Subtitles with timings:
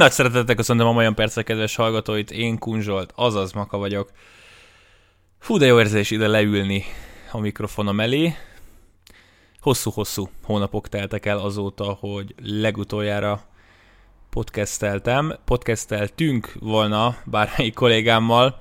[0.00, 4.10] Nagy szeretettel köszöntöm a olyan percek kedves hallgatóit, én Kunzsolt, azaz Maka vagyok.
[5.38, 6.84] Fú, de jó érzés ide leülni
[7.32, 8.34] a mikrofonom elé.
[9.60, 13.42] Hosszú-hosszú hónapok teltek el azóta, hogy legutoljára
[14.30, 15.34] podcasteltem.
[15.44, 18.60] Podcasteltünk volna bármelyik kollégámmal,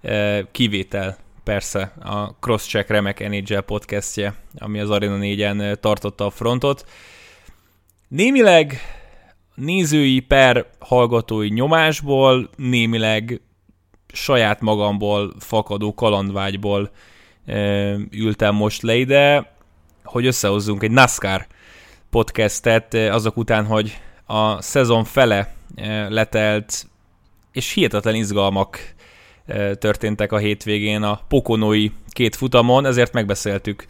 [0.00, 6.30] eh, kivétel persze a Crosscheck remek NHL podcastje, ami az Arena 4-en eh, tartotta a
[6.30, 6.88] frontot.
[8.08, 8.80] Némileg
[9.56, 13.40] nézői per hallgatói nyomásból, némileg
[14.12, 16.90] saját magamból fakadó kalandvágyból
[17.46, 17.56] e,
[18.10, 19.52] ültem most le ide,
[20.04, 21.46] hogy összehozzunk egy NASCAR
[22.10, 26.86] podcastet azok után, hogy a szezon fele e, letelt,
[27.52, 28.94] és hihetetlen izgalmak
[29.46, 33.86] e, történtek a hétvégén a pokonói két futamon, ezért megbeszéltük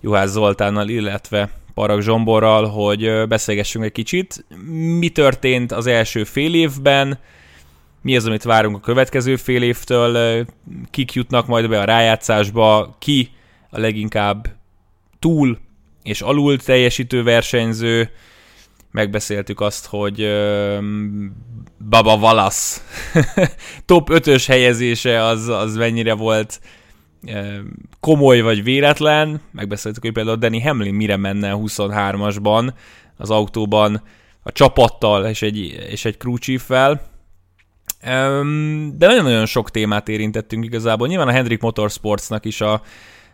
[0.00, 4.44] Juhász Zoltánnal, illetve Parag Zsomborral, hogy beszélgessünk egy kicsit.
[4.98, 7.18] Mi történt az első fél évben,
[8.02, 10.46] mi az, amit várunk a következő fél évtől,
[10.90, 13.30] kik jutnak majd be a rájátszásba, ki
[13.70, 14.48] a leginkább
[15.18, 15.58] túl
[16.02, 18.10] és alul teljesítő versenyző.
[18.90, 20.28] Megbeszéltük azt, hogy
[21.88, 22.84] Baba Valasz
[23.86, 26.60] top 5-ös helyezése az, az mennyire volt
[28.00, 32.72] komoly vagy véletlen, megbeszéltük, hogy például Danny Hamlin mire menne a 23-asban
[33.16, 34.02] az autóban
[34.42, 35.58] a csapattal és egy,
[35.90, 37.08] és egy crew chief-vel.
[38.92, 41.08] De nagyon-nagyon sok témát érintettünk igazából.
[41.08, 42.82] Nyilván a Hendrik Motorsportsnak is a,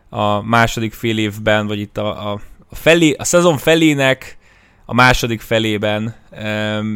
[0.09, 4.39] a második fél évben, vagy itt a, a, a, felé, a szezon felének
[4.85, 6.87] a második felében um,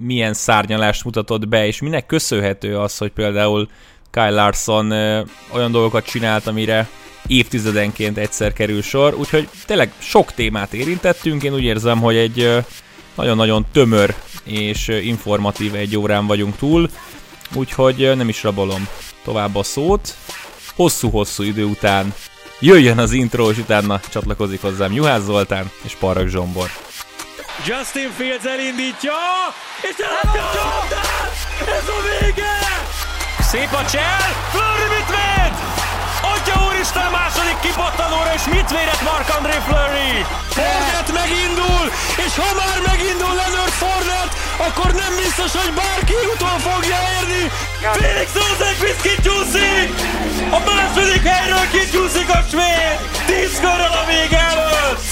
[0.00, 3.68] milyen szárnyalást mutatott be, és minek köszönhető az, hogy például
[4.16, 4.90] Kyle Larson
[5.52, 6.88] olyan dolgokat csinált, amire
[7.26, 12.64] évtizedenként egyszer kerül sor, úgyhogy tényleg sok témát érintettünk, én úgy érzem, hogy egy
[13.14, 16.90] nagyon-nagyon tömör és informatív egy órán vagyunk túl,
[17.54, 18.88] úgyhogy nem is rabolom
[19.24, 20.14] tovább a szót.
[20.74, 22.14] Hosszú-hosszú idő után
[22.60, 26.70] jöjjön az intro, és utána csatlakozik hozzám Juhász Zoltán és Parag Zsombor.
[27.66, 29.12] Justin Fields elindítja,
[29.82, 30.84] és elindítja!
[31.60, 32.85] Ez a vége!
[33.52, 34.28] Szép a csel!
[34.52, 35.54] Flurry mit véd?
[36.32, 40.12] Atya úristen második kipattanóra, és mit védett Mark-André Flurry?
[40.56, 41.84] Fornet megindul,
[42.24, 44.30] és ha már megindul Leonard Fornet,
[44.66, 47.42] akkor nem biztos, hogy bárki utol fogja érni.
[47.98, 49.88] Felix Rosenqvist kicsúszik!
[50.56, 52.96] A második helyről kicsúszik a svéd!
[53.28, 55.04] Tíz körrel a vége előtt!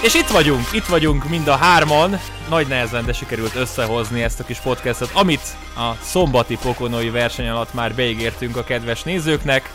[0.00, 4.44] És itt vagyunk, itt vagyunk mind a hárman, nagy nehezen, de sikerült összehozni ezt a
[4.44, 9.72] kis podcastot, amit a szombati pokonói verseny alatt már beígértünk a kedves nézőknek.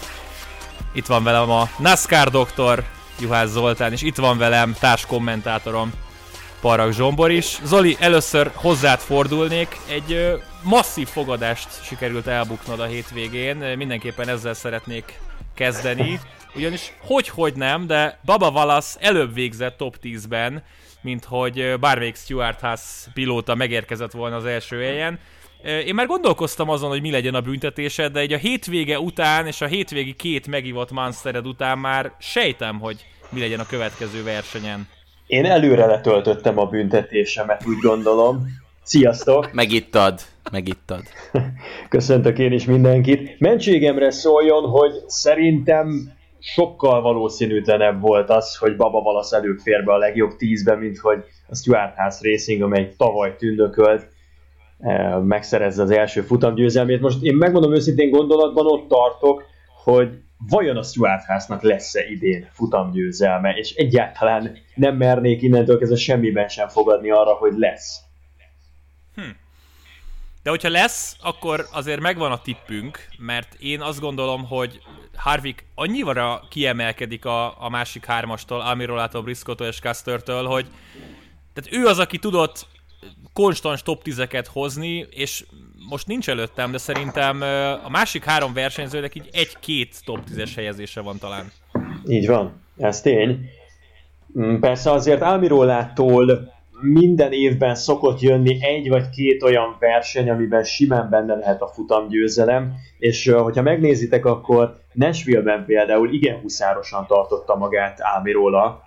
[0.94, 2.84] Itt van velem a NASCAR doktor,
[3.20, 5.92] Juhász Zoltán, és itt van velem társ kommentátorom,
[6.62, 7.60] Parag Zsombor is.
[7.64, 15.20] Zoli, először hozzád fordulnék, egy ö, masszív fogadást sikerült elbuknod a hétvégén, mindenképpen ezzel szeretnék
[15.54, 16.20] kezdeni,
[16.56, 20.64] ugyanis hogy-hogy nem, de Baba Wallace előbb végzett top 10-ben,
[21.04, 22.82] mint hogy bármelyik Stuart Haas
[23.14, 25.20] pilóta megérkezett volna az első helyen.
[25.86, 29.62] Én már gondolkoztam azon, hogy mi legyen a büntetése, de egy a hétvége után és
[29.62, 34.88] a hétvégi két megivott Monstered után már sejtem, hogy mi legyen a következő versenyen.
[35.28, 38.48] Én előre letöltöttem a büntetésemet, úgy gondolom.
[38.84, 39.54] Sziasztok!
[39.54, 40.22] Megittad,
[40.52, 41.02] megittad.
[41.90, 43.40] Köszöntök én is mindenkit.
[43.40, 49.98] Mentségemre szóljon, hogy szerintem sokkal valószínűtlenebb volt az, hogy Baba Valasz előbb fér be a
[49.98, 54.08] legjobb tízbe, mint hogy a Stuart House Racing, amely tavaly tündökölt,
[54.80, 57.02] eh, megszerezze az első futamgyőzelmét.
[57.02, 59.44] Most én megmondom őszintén gondolatban ott tartok,
[59.84, 60.10] hogy
[60.50, 66.68] vajon a Stuart House-nak lesz-e idén futamgyőzelme, és egyáltalán nem mernék innentől kezdve semmiben sem
[66.68, 68.00] fogadni arra, hogy lesz.
[69.16, 69.22] Hm.
[70.44, 74.82] De hogyha lesz, akkor azért megvan a tippünk, mert én azt gondolom, hogy
[75.16, 80.66] Harvick annyira kiemelkedik a, a másik hármastól, Almirolától, Briscottól és Custertől, hogy
[81.54, 82.68] tehát ő az, aki tudott
[83.34, 85.46] konstans top 10-eket hozni, és
[85.90, 87.42] most nincs előttem, de szerintem
[87.84, 91.52] a másik három versenyzőnek így egy-két top 10-es helyezése van talán.
[92.08, 93.50] Így van, ez tény.
[94.40, 96.52] Mm, persze azért Almirolától
[96.82, 102.74] minden évben szokott jönni egy vagy két olyan verseny, amiben simán benne lehet a futamgyőzelem,
[102.98, 108.82] és hogyha megnézitek, akkor Nashville-ben például igen huszárosan tartotta magát Almirola.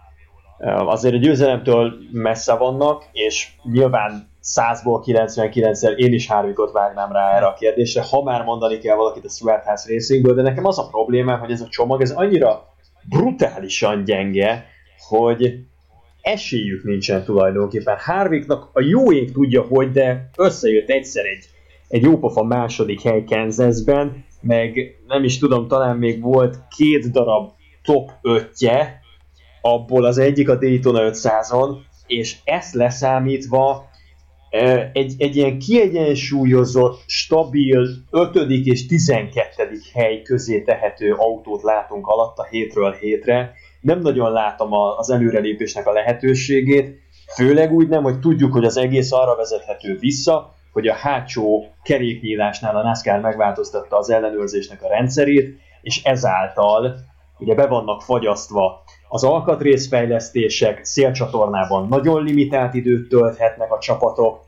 [0.86, 7.46] Azért a győzelemtől messze vannak, és nyilván 100-ból 99-szer én is Harvickot vágnám rá erre
[7.46, 10.88] a kérdésre, ha már mondani kell valakit a Stuart House Racingből, de nekem az a
[10.90, 12.62] probléma, hogy ez a csomag ez annyira
[13.08, 14.66] brutálisan gyenge,
[15.08, 15.54] hogy
[16.20, 17.96] esélyük nincsen tulajdonképpen.
[17.98, 21.44] Harvicknak a jó ég tudja, hogy, de összejött egyszer egy,
[21.88, 27.50] egy jópofa második hely Kansasben, meg nem is tudom, talán még volt két darab
[27.82, 28.86] top 5-je,
[29.60, 31.76] abból az egyik a Daytona 500-on,
[32.06, 33.88] és ezt leszámítva
[34.92, 38.36] egy, egy ilyen kiegyensúlyozott, stabil 5.
[38.50, 39.78] és 12.
[39.92, 43.52] hely közé tehető autót látunk alatta hétről hétre.
[43.80, 46.98] Nem nagyon látom az előrelépésnek a lehetőségét,
[47.34, 52.76] főleg úgy nem, hogy tudjuk, hogy az egész arra vezethető vissza, hogy a hátsó keréknyílásnál
[52.76, 56.96] a NASCAR megváltoztatta az ellenőrzésnek a rendszerét, és ezáltal
[57.38, 64.44] ugye be vannak fagyasztva az alkatrészfejlesztések szélcsatornában nagyon limitált időt tölthetnek a csapatok,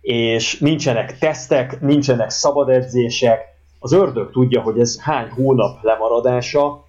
[0.00, 3.40] és nincsenek tesztek, nincsenek szabad edzések.
[3.78, 6.84] Az ördög tudja, hogy ez hány hónap lemaradása.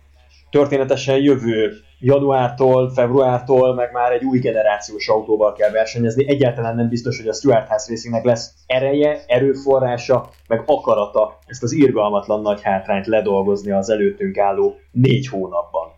[0.50, 1.74] Történetesen jövő
[2.06, 6.28] januártól, februártól meg már egy új generációs autóval kell versenyezni.
[6.28, 11.72] Egyáltalán nem biztos, hogy a Stuart House Racingnek lesz ereje, erőforrása, meg akarata ezt az
[11.72, 15.92] irgalmatlan nagy hátrányt ledolgozni az előttünk álló négy hónapban.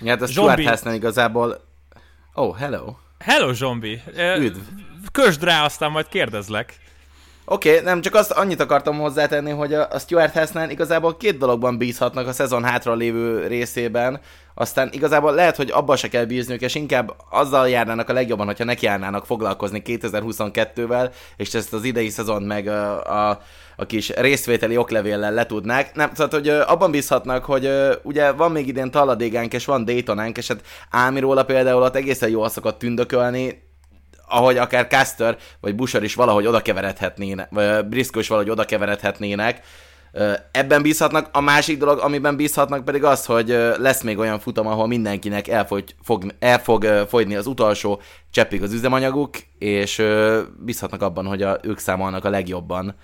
[0.00, 1.60] Ja, hát a Stuart House-nál igazából...
[2.34, 2.84] Oh, hello!
[3.18, 4.00] Hello, Zombi!
[4.38, 4.58] Üdv!
[5.12, 6.76] Kösd rá, aztán majd kérdezlek.
[7.50, 11.38] Oké, okay, nem csak azt annyit akartam hozzátenni, hogy a, a Stuart House-nál igazából két
[11.38, 14.20] dologban bízhatnak a szezon hátra lévő részében,
[14.54, 18.64] aztán igazából lehet, hogy abban se kell bízniuk, és inkább azzal járnának a legjobban, hogyha
[18.64, 23.40] nekiállnának foglalkozni 2022-vel, és ezt az idei szezon meg a, a,
[23.76, 25.94] a kis részvételi oklevéllel letudnák.
[25.94, 27.70] Nem, tehát, hogy abban bízhatnak, hogy
[28.02, 30.60] ugye van még idén Talladégánk, és van Daytonánk, és hát
[30.90, 33.67] Ámiróla például ott egészen jól szokott tündökölni,
[34.28, 39.62] ahogy akár Caster vagy Busher is valahogy oda keveredhetnének, vagy Briscoe is valahogy oda keveredhetnének,
[40.50, 41.28] Ebben bízhatnak.
[41.32, 43.48] A másik dolog, amiben bízhatnak pedig az, hogy
[43.78, 48.62] lesz még olyan futam, ahol mindenkinek el fog, fog, el fog fogyni az utolsó cseppig
[48.62, 50.02] az üzemanyaguk, és
[50.64, 52.94] bízhatnak abban, hogy a, ők számolnak a legjobban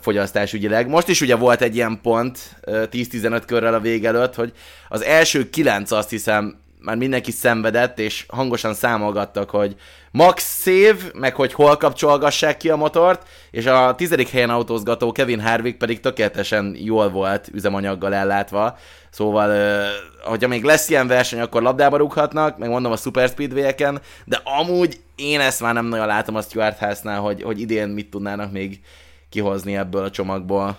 [0.00, 0.88] fogyasztásügyileg.
[0.88, 4.52] Most is ugye volt egy ilyen pont 10-15 körrel a vég előtt, hogy
[4.88, 9.76] az első 9 azt hiszem már mindenki szenvedett, és hangosan számolgattak, hogy
[10.10, 15.40] max save, meg hogy hol kapcsolgassák ki a motort, és a tizedik helyen autózgató Kevin
[15.40, 18.76] Harvick pedig tökéletesen jól volt üzemanyaggal ellátva,
[19.10, 19.80] szóval,
[20.22, 25.00] hogyha még lesz ilyen verseny, akkor labdába rúghatnak, meg mondom a Super Speedway-eken, de amúgy
[25.16, 28.80] én ezt már nem nagyon látom a Stuart House-nál, hogy, hogy idén mit tudnának még
[29.28, 30.78] kihozni ebből a csomagból.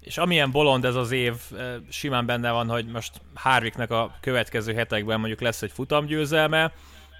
[0.00, 1.34] És amilyen bolond ez az év,
[1.88, 6.72] simán benne van, hogy most Harvicknek a következő hetekben mondjuk lesz egy futamgyőzelme,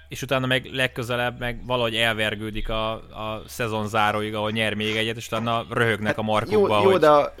[0.07, 5.17] és utána meg legközelebb meg valahogy elvergődik a, a szezon záróig, ahol nyer még egyet,
[5.17, 6.75] és utána röhögnek hát a markokba.
[6.77, 6.99] Jó, jó hogy...
[6.99, 7.33] de a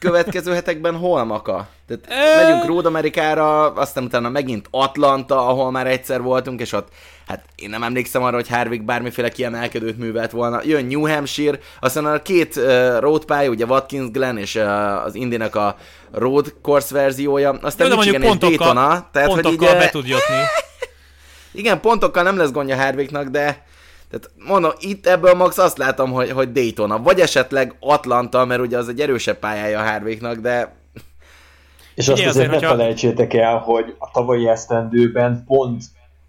[0.00, 1.68] következő hetekben hol maka?
[1.86, 6.88] Tehát megyünk Road Amerikára, aztán utána megint Atlanta, ahol már egyszer voltunk, és ott
[7.26, 10.60] hát én nem emlékszem arra, hogy Harvick bármiféle kiemelkedőt művelt volna.
[10.64, 15.14] Jön New Hampshire, aztán a két uh, road pálya, ugye Watkins Glen és uh, az
[15.14, 15.76] Indinek a
[16.12, 19.08] road course verziója, aztán Jó, Michigan és Daytona.
[19.12, 20.36] Tehát, pontokkal hogy így, be tud jutni.
[21.52, 23.64] Igen, pontokkal nem lesz gondja Harvicknak, de
[24.10, 28.78] tehát mondom, itt ebből max azt látom, hogy, hogy Daytona, vagy esetleg Atlanta, mert ugye
[28.78, 30.78] az egy erősebb pályája Harvicknak, de...
[31.94, 32.68] És azt azért, azért ne hogyha...
[32.68, 35.82] felejtsétek el, hogy a tavalyi esztendőben pont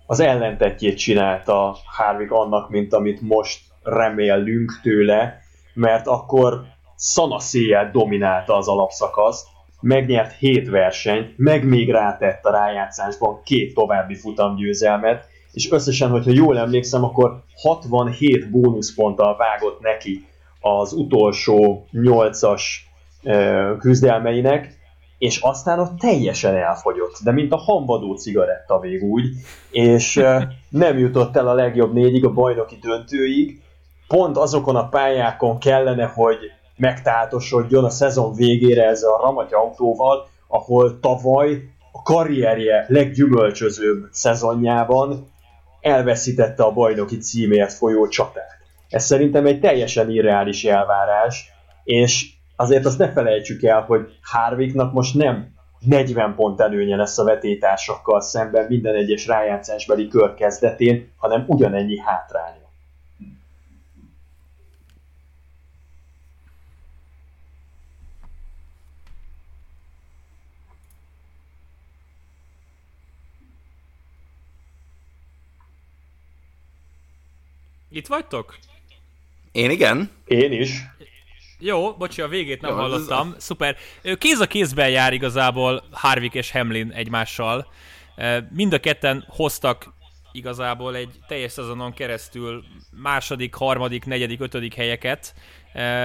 [0.06, 5.40] az ellentetjét csinálta Harvick annak, mint amit most remélünk tőle,
[5.74, 6.62] mert akkor
[6.96, 9.48] szanaszéjjel dominálta az alapszakaszt,
[9.82, 16.58] megnyert 7 versenyt, meg még rátett a rájátszásban két további futamgyőzelmet, és összesen, hogyha jól
[16.58, 20.26] emlékszem, akkor 67 bónuszponttal vágott neki
[20.60, 22.62] az utolsó 8-as
[23.80, 24.80] küzdelmeinek,
[25.18, 29.26] és aztán ott teljesen elfogyott, de mint a hamvadó cigaretta vég úgy,
[29.72, 30.24] és
[30.70, 33.62] nem jutott el a legjobb négyig, a bajnoki döntőig,
[34.08, 36.38] pont azokon a pályákon kellene, hogy
[36.78, 45.31] megtáltosodjon a szezon végére ezzel a ramaty autóval, ahol tavaly a karrierje leggyümölcsözőbb szezonjában
[45.82, 48.58] elveszítette a bajnoki címért folyó csatát.
[48.90, 51.52] Ez szerintem egy teljesen irreális elvárás,
[51.84, 57.24] és azért azt ne felejtsük el, hogy Harvicknak most nem 40 pont előnye lesz a
[57.24, 62.61] vetétársakkal szemben minden egyes rájátszásbeli kör kezdetén, hanem ugyanennyi hátránya.
[77.92, 78.58] Itt vagytok?
[79.52, 80.12] Én igen.
[80.26, 80.82] Én is.
[81.60, 83.34] Jó, bocsi, a végét nem Jó, hallottam.
[83.38, 83.44] Ez...
[83.44, 83.78] Szuper.
[84.18, 87.72] Kéz a kézben jár igazából Harvick és Hamlin egymással.
[88.50, 89.94] Mind a ketten hoztak
[90.32, 92.64] igazából egy teljes szezonon keresztül
[93.02, 95.34] második, harmadik, negyedik, ötödik helyeket,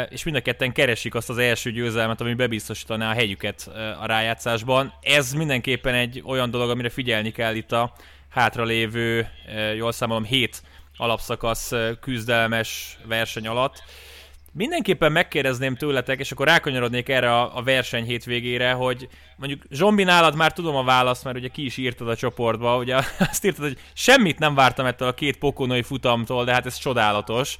[0.08, 4.92] és mind a ketten keresik azt az első győzelmet, ami bebiztosítaná a helyüket a rájátszásban.
[5.00, 7.92] Ez mindenképpen egy olyan dolog, amire figyelni kell itt a
[8.28, 9.28] hátralévő,
[9.76, 10.62] jól számolom, hét
[10.96, 13.82] alapszakasz küzdelmes verseny alatt.
[14.52, 20.36] Mindenképpen megkérdezném tőletek, és akkor rákanyarodnék erre a, a verseny hétvégére, hogy mondjuk Zsombi nálad
[20.36, 22.96] már tudom a választ, mert ugye ki is írtad a csoportba, ugye
[23.30, 27.56] azt írtad, hogy semmit nem vártam ettől a két pokonai futamtól, de hát ez csodálatos.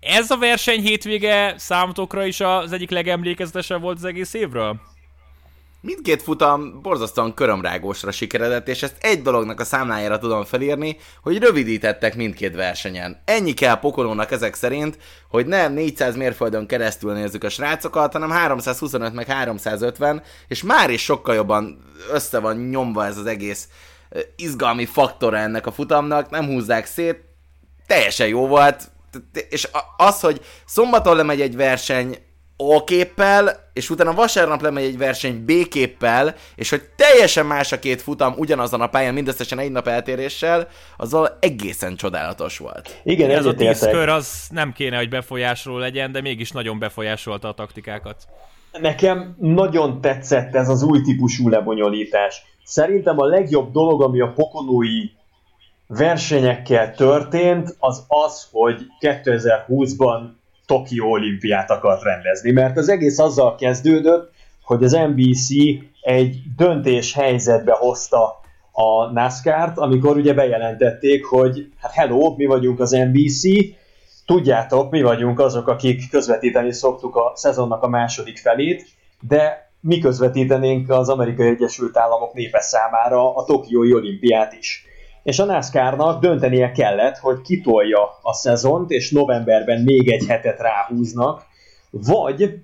[0.00, 4.80] Ez a verseny hétvége számotokra is az egyik legemlékezetesebb volt az egész évről?
[5.82, 12.16] Mindkét futam borzasztóan körömrágósra sikeredett, és ezt egy dolognak a számlájára tudom felírni, hogy rövidítettek
[12.16, 13.22] mindkét versenyen.
[13.24, 19.12] Ennyi kell pokolónak ezek szerint, hogy nem 400 mérföldön keresztül nézzük a srácokat, hanem 325
[19.12, 23.68] meg 350, és már is sokkal jobban össze van nyomva ez az egész
[24.36, 27.20] izgalmi faktora ennek a futamnak, nem húzzák szét,
[27.86, 28.90] teljesen jó volt,
[29.48, 32.18] és az, hogy szombaton lemegy egy verseny
[32.68, 38.34] A-képpel, és utána vasárnap lemegy egy verseny B-képpel, és hogy teljesen más a két futam
[38.36, 43.00] ugyanazon a pályán, mindösszesen egy nap eltéréssel, azzal egészen csodálatos volt.
[43.02, 47.48] Igen, ez a tíz kör az nem kéne, hogy befolyásról legyen, de mégis nagyon befolyásolta
[47.48, 48.16] a taktikákat.
[48.80, 52.42] Nekem nagyon tetszett ez az új típusú lebonyolítás.
[52.64, 55.08] Szerintem a legjobb dolog, ami a pokonói
[55.86, 60.20] versenyekkel történt, az az, hogy 2020-ban
[60.70, 64.30] Tokió olimpiát akart rendezni, mert az egész azzal kezdődött,
[64.62, 65.48] hogy az NBC
[66.00, 68.40] egy döntés helyzetbe hozta
[68.72, 73.42] a NASCAR-t, amikor ugye bejelentették, hogy hát hello, mi vagyunk az NBC,
[74.26, 78.86] tudjátok, mi vagyunk azok, akik közvetíteni szoktuk a szezonnak a második felét,
[79.20, 84.84] de mi közvetítenénk az Amerikai Egyesült Államok népe számára a Tokiói olimpiát is
[85.22, 91.46] és a NASCAR-nak döntenie kellett, hogy kitolja a szezont, és novemberben még egy hetet ráhúznak,
[91.90, 92.60] vagy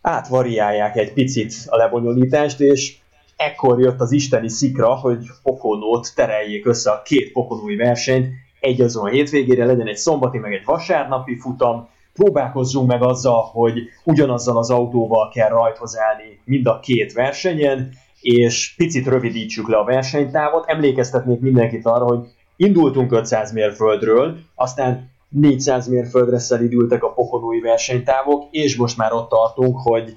[0.00, 2.96] átvariálják egy picit a lebonyolítást, és
[3.36, 8.28] ekkor jött az isteni szikra, hogy Pokonót tereljék össze a két pokonói versenyt,
[8.60, 13.78] egy azon a hétvégére legyen egy szombati, meg egy vasárnapi futam, próbálkozzunk meg azzal, hogy
[14.04, 19.84] ugyanazzal az autóval kell rajthoz állni mind a két versenyen, és picit rövidítsük le a
[19.84, 20.64] versenytávot.
[20.66, 22.26] Emlékeztetnék mindenkit arra, hogy
[22.56, 29.78] indultunk 500 mérföldről, aztán 400 mérföldre szelidültek a pokonói versenytávok, és most már ott tartunk,
[29.82, 30.14] hogy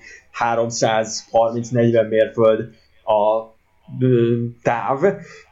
[0.56, 2.60] 330-40 mérföld
[3.04, 3.54] a
[4.62, 5.00] táv,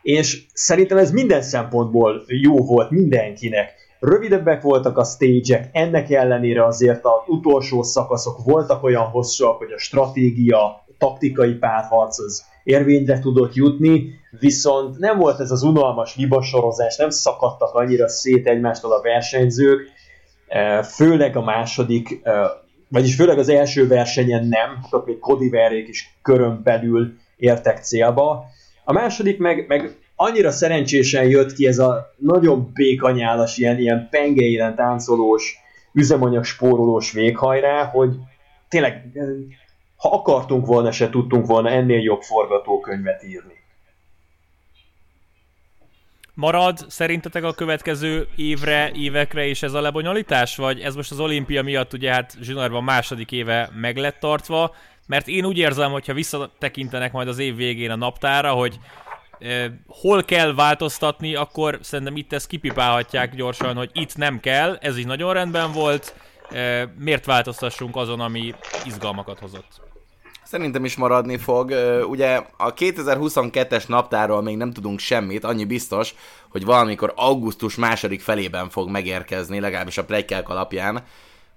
[0.01, 3.74] és szerintem ez minden szempontból jó volt mindenkinek.
[4.00, 9.77] Rövidebbek voltak a stage ennek ellenére azért az utolsó szakaszok voltak olyan hosszúak, hogy a
[9.77, 17.09] stratégia taktikai párharc az érvényre tudott jutni, viszont nem volt ez az unalmas hibasorozás, nem
[17.09, 19.89] szakadtak annyira szét egymástól a versenyzők,
[20.47, 22.51] e, főleg a második, e,
[22.89, 28.45] vagyis főleg az első versenyen nem, akkor még Cody Verrék is körön belül értek célba.
[28.83, 34.75] A második meg, meg annyira szerencsésen jött ki ez a nagyon békanyálas, ilyen, ilyen pengeilen
[34.75, 35.57] táncolós,
[35.93, 38.15] üzemanyag spórolós véghajrá, hogy
[38.69, 39.12] tényleg
[40.03, 43.53] ha akartunk volna, se tudtunk volna ennél jobb forgatókönyvet írni.
[46.33, 51.63] Marad szerintetek a következő évre, évekre is ez a lebonyolítás, vagy ez most az olimpia
[51.63, 54.75] miatt ugye hát zsinórban második éve meg lett tartva,
[55.07, 58.79] mert én úgy érzem, hogyha visszatekintenek majd az év végén a naptára, hogy
[59.88, 65.05] hol kell változtatni, akkor szerintem itt ezt kipipálhatják gyorsan, hogy itt nem kell, ez így
[65.05, 66.15] nagyon rendben volt,
[66.51, 68.53] eh, miért változtassunk azon, ami
[68.86, 69.92] izgalmakat hozott?
[70.53, 71.74] Szerintem is maradni fog.
[72.10, 76.15] Ugye a 2022-es naptáról még nem tudunk semmit, annyi biztos,
[76.50, 81.03] hogy valamikor augusztus második felében fog megérkezni, legalábbis a plegykák alapján,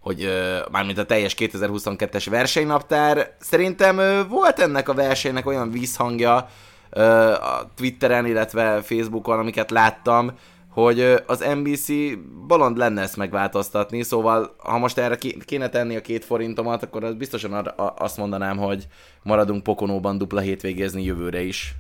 [0.01, 0.31] hogy
[0.71, 3.35] mármint a teljes 2022-es versenynaptár.
[3.41, 6.49] Szerintem volt ennek a versenynek olyan vízhangja
[7.41, 10.33] a Twitteren, illetve Facebookon, amiket láttam,
[10.83, 11.89] hogy az NBC
[12.47, 17.15] bolond lenne ezt megváltoztatni, szóval ha most erre kéne tenni a két forintomat, akkor az
[17.15, 18.87] biztosan azt mondanám, hogy
[19.23, 21.75] maradunk Pokonóban dupla hétvégézni jövőre is.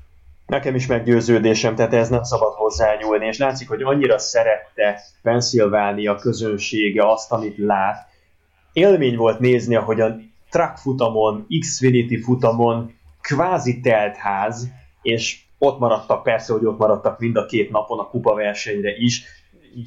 [0.47, 7.11] Nekem is meggyőződésem, tehát ez nem szabad hozzányúlni, és látszik, hogy annyira szerette Pennsylvania közönsége
[7.11, 8.09] azt, amit lát.
[8.73, 10.17] Élmény volt nézni, ahogy a
[10.51, 14.69] track futamon, Xfinity futamon kvázi telt ház,
[15.03, 19.25] és ott maradtak, persze, hogy ott maradtak mind a két napon a kupa versenyre is.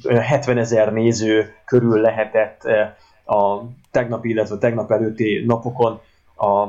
[0.08, 2.90] 70 ezer néző körül lehetett eh,
[3.24, 6.00] a tegnapi, illetve tegnap előtti napokon
[6.36, 6.66] a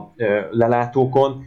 [0.51, 1.43] lelátókon.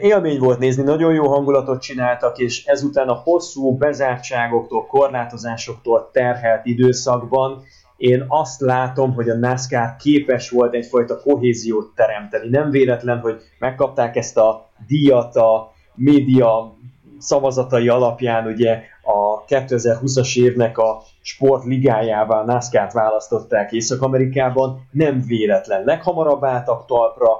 [0.00, 7.62] Élmény volt nézni, nagyon jó hangulatot csináltak, és ezután a hosszú bezártságoktól, korlátozásoktól terhelt időszakban
[7.96, 12.48] én azt látom, hogy a NASCAR képes volt egyfajta kohéziót teremteni.
[12.48, 16.76] Nem véletlen, hogy megkapták ezt a díjat a média
[17.18, 25.84] szavazatai alapján, ugye a 2020-as évnek a sportligájával NASCAR-t választották Észak-Amerikában, nem véletlen.
[25.84, 27.30] Leghamarabb álltak talpra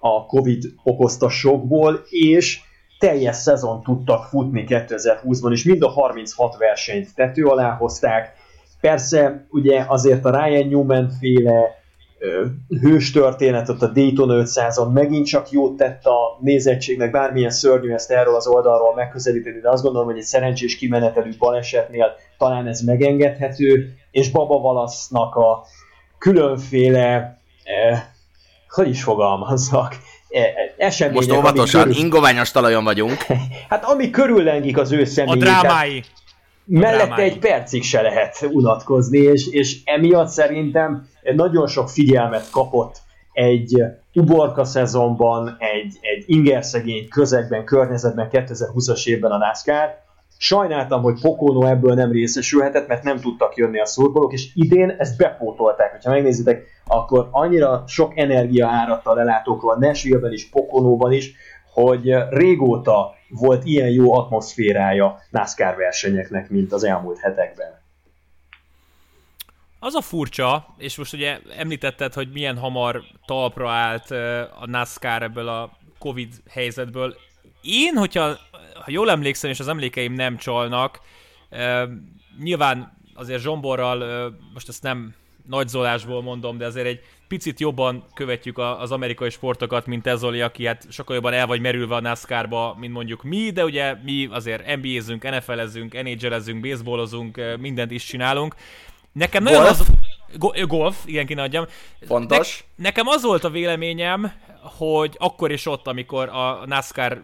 [0.00, 2.60] a Covid okozta sokból, és
[2.98, 8.34] teljes szezon tudtak futni 2020-ban, és mind a 36 versenyt tető alá hozták,
[8.80, 11.84] Persze, ugye azért a Ryan Newman féle
[12.80, 18.34] hős történetet a Daytona 500-on megint csak jót tett a nézettségnek, bármilyen szörnyű ezt erről
[18.34, 24.30] az oldalról megközelíteni, de azt gondolom, hogy egy szerencsés kimenetelű balesetnél talán ez megengedhető, és
[24.30, 25.64] Baba Valasznak a
[26.18, 28.02] különféle, eh,
[28.68, 29.96] hogy is fogalmazzak,
[30.76, 31.26] események...
[31.26, 31.96] Most óvatosan, körül...
[31.96, 33.16] ingoványos talajon vagyunk.
[33.68, 35.42] hát ami körüllengik az ő személyét.
[35.42, 36.02] A drámái
[36.66, 43.82] mellette egy percig se lehet unatkozni, és, és emiatt szerintem nagyon sok figyelmet kapott egy
[44.14, 50.04] uborka szezonban, egy, egy ingerszegény közegben, környezetben 2020-as évben a NASCAR.
[50.38, 55.16] Sajnáltam, hogy Pocono ebből nem részesülhetett, mert nem tudtak jönni a szurkolók, és idén ezt
[55.16, 56.02] bepótolták.
[56.04, 61.34] Ha megnézitek, akkor annyira sok energia áradt a lelátókról, Nashville-ben is, Pokonóban is,
[61.82, 67.80] hogy régóta volt ilyen jó atmoszférája NASCAR versenyeknek, mint az elmúlt hetekben.
[69.78, 74.10] Az a furcsa, és most ugye említetted, hogy milyen hamar talpra állt
[74.60, 77.16] a NASCAR ebből a Covid helyzetből.
[77.62, 78.36] Én, hogyha
[78.74, 81.00] ha jól emlékszem, és az emlékeim nem csalnak,
[82.42, 85.14] nyilván azért Zsomborral, most ezt nem
[85.48, 90.86] nagyzolásból mondom, de azért egy picit jobban követjük az amerikai sportokat, mint Ezoli, aki hát
[90.90, 95.30] sokkal jobban el vagy merülve a NASCAR-ba, mint mondjuk mi, de ugye mi azért NBA-zünk,
[95.30, 98.54] NFL-ezünk, NHL-ezünk, baseballozunk, mindent is csinálunk.
[99.12, 99.80] Nekem nagyon golf.
[99.80, 99.86] az...
[100.34, 101.66] Go- golf, igen, kéne adjam.
[102.06, 102.64] Fontos.
[102.76, 107.22] Ne- nekem az volt a véleményem, hogy akkor is ott, amikor a NASCAR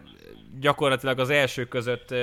[0.59, 2.13] gyakorlatilag az első között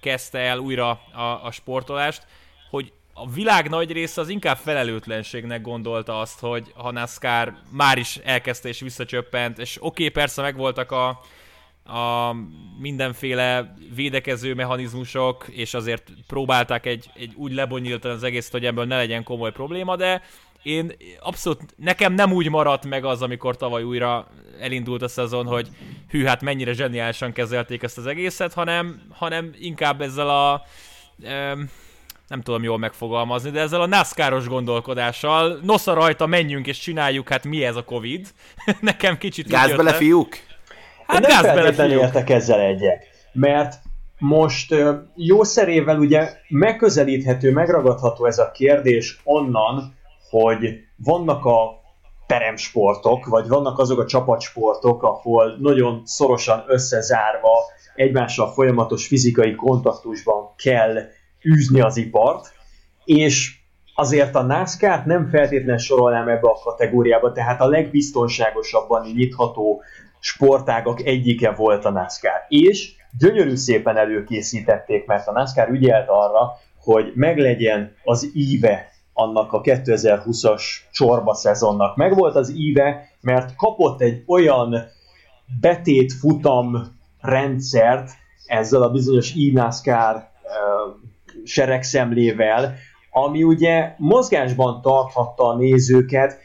[0.00, 2.26] kezdte el újra a, a sportolást,
[2.70, 8.16] hogy a világ nagy része az inkább felelőtlenségnek gondolta azt, hogy ha NASCAR már is
[8.16, 11.08] elkezdte és visszacsöppent, és oké, okay, persze megvoltak a,
[11.94, 12.34] a
[12.78, 18.96] mindenféle védekező mechanizmusok, és azért próbálták egy, egy úgy lebonyolítani az egész, hogy ebből ne
[18.96, 20.22] legyen komoly probléma, de
[20.62, 24.28] én abszolút, nekem nem úgy maradt meg az, amikor tavaly újra
[24.60, 25.68] elindult a szezon, hogy
[26.08, 30.62] hű, hát mennyire zseniálisan kezelték ezt az egészet, hanem, hanem inkább ezzel a
[31.18, 31.70] um,
[32.28, 37.44] nem tudom jól megfogalmazni, de ezzel a NASCAR-os gondolkodással, nosza rajta, menjünk és csináljuk, hát
[37.44, 38.28] mi ez a Covid?
[38.80, 40.36] Nekem kicsit Gáz bele, fiúk?
[41.06, 42.02] Hát nem gáz bele, fiúk.
[42.02, 43.74] értek ezzel egyek, mert
[44.18, 44.74] most
[45.14, 49.94] jó szerével ugye megközelíthető, megragadható ez a kérdés onnan,
[50.30, 51.82] hogy vannak a
[52.26, 57.50] teremsportok, vagy vannak azok a csapatsportok, ahol nagyon szorosan összezárva,
[57.94, 60.96] egymással folyamatos fizikai kontaktusban kell
[61.48, 62.52] űzni az ipart,
[63.04, 63.58] és
[63.94, 69.82] azért a NASCAR-t nem feltétlenül sorolnám ebbe a kategóriába, tehát a legbiztonságosabban nyitható
[70.18, 72.44] sportágak egyike volt a NASCAR.
[72.48, 79.60] És gyönyörű szépen előkészítették, mert a NASCAR ügyelt arra, hogy meglegyen az íve annak a
[79.60, 81.96] 2020-as csorba szezonnak.
[81.96, 84.74] Megvolt az íve, mert kapott egy olyan
[85.60, 86.76] betét futam
[87.20, 88.10] rendszert
[88.46, 90.32] ezzel a bizonyos e-NASCAR
[91.44, 92.74] seregszemlével,
[93.10, 96.38] ami ugye mozgásban tarthatta a nézőket,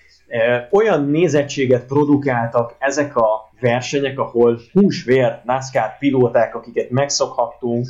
[0.71, 7.87] olyan nézettséget produkáltak ezek a versenyek, ahol húsvér NASCAR pilóták, akiket megszokhattunk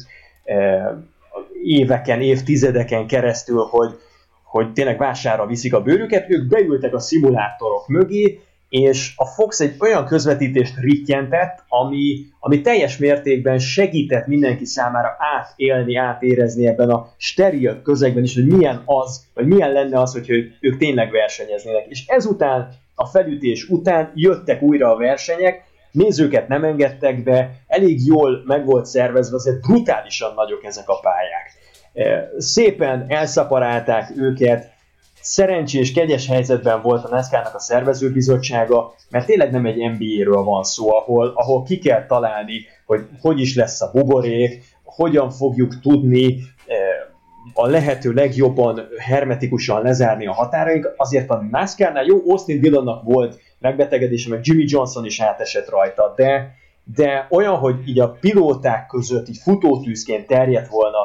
[1.64, 4.00] éveken, évtizedeken keresztül, hogy,
[4.44, 8.40] hogy tényleg vására viszik a bőrüket, ők beültek a szimulátorok mögé,
[8.70, 15.96] és a Fox egy olyan közvetítést rittyentett, ami, ami teljes mértékben segített mindenki számára átélni,
[15.96, 20.30] átérezni ebben a steril közegben is, hogy milyen az, vagy milyen lenne az, hogy
[20.60, 21.86] ők, tényleg versenyeznének.
[21.88, 28.44] És ezután, a felütés után jöttek újra a versenyek, nézőket nem engedtek be, elég jól
[28.46, 31.58] meg volt szervezve, azért brutálisan nagyok ezek a pályák.
[32.38, 34.72] Szépen elszaparálták őket,
[35.30, 40.96] szerencsés, kegyes helyzetben volt a NASCAR-nak a szervezőbizottsága, mert tényleg nem egy NBA-ről van szó,
[40.96, 46.26] ahol, ahol ki kell találni, hogy hogy is lesz a buborék, hogyan fogjuk tudni
[46.68, 46.78] eh,
[47.54, 50.94] a lehető legjobban hermetikusan lezárni a határaink.
[50.98, 56.54] Azért a NASCAR-nál jó, Austin Dillonnak volt megbetegedése, meg Jimmy Johnson is átesett rajta, de,
[56.96, 60.98] de olyan, hogy így a pilóták között így futótűzként terjedt volna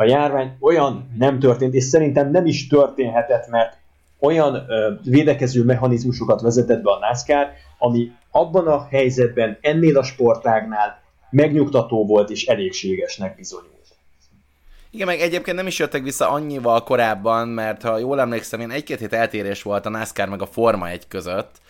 [0.00, 3.76] a járvány, olyan nem történt, és szerintem nem is történhetett, mert
[4.20, 11.02] olyan ö, védekező mechanizmusokat vezetett be a NASCAR, ami abban a helyzetben, ennél a sportágnál
[11.30, 13.88] megnyugtató volt és elégségesnek bizonyult.
[14.90, 18.98] Igen, meg egyébként nem is jöttek vissza annyival korábban, mert ha jól emlékszem, én egy-két
[18.98, 21.60] hét eltérés volt a NASCAR meg a Forma egy között,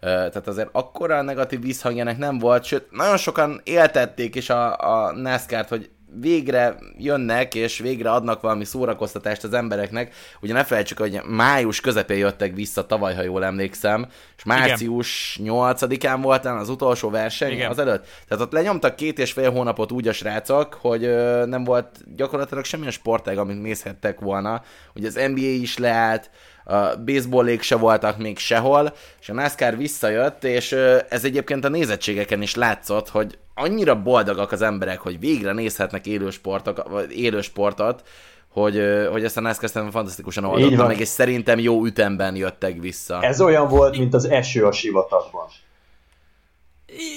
[0.00, 5.68] tehát azért akkora negatív visszhangjának nem volt, sőt, nagyon sokan éltették is a, a NASCAR-t,
[5.68, 10.14] hogy végre jönnek, és végre adnak valami szórakoztatást az embereknek.
[10.40, 15.52] Ugye ne felejtsük, hogy május közepén jöttek vissza tavaly, ha jól emlékszem, és március Igen.
[15.54, 17.70] 8-án volt az utolsó verseny Igen.
[17.70, 18.06] az előtt.
[18.28, 21.00] Tehát ott lenyomtak két és fél hónapot úgy a srácok, hogy
[21.46, 24.62] nem volt gyakorlatilag semmilyen sportág, amit nézhettek volna.
[24.94, 26.30] Ugye az NBA is leállt,
[26.66, 30.72] a baseballék se voltak még sehol, és a NASCAR visszajött, és
[31.08, 36.30] ez egyébként a nézettségeken is látszott, hogy annyira boldogak az emberek, hogy végre nézhetnek élő,
[36.30, 38.02] sportok, vagy élő sportot,
[38.48, 43.22] hogy, hogy ezt a NASCAR szerintem fantasztikusan oldotta meg, és szerintem jó ütemben jöttek vissza.
[43.22, 45.46] Ez olyan volt, mint az eső a sivatagban.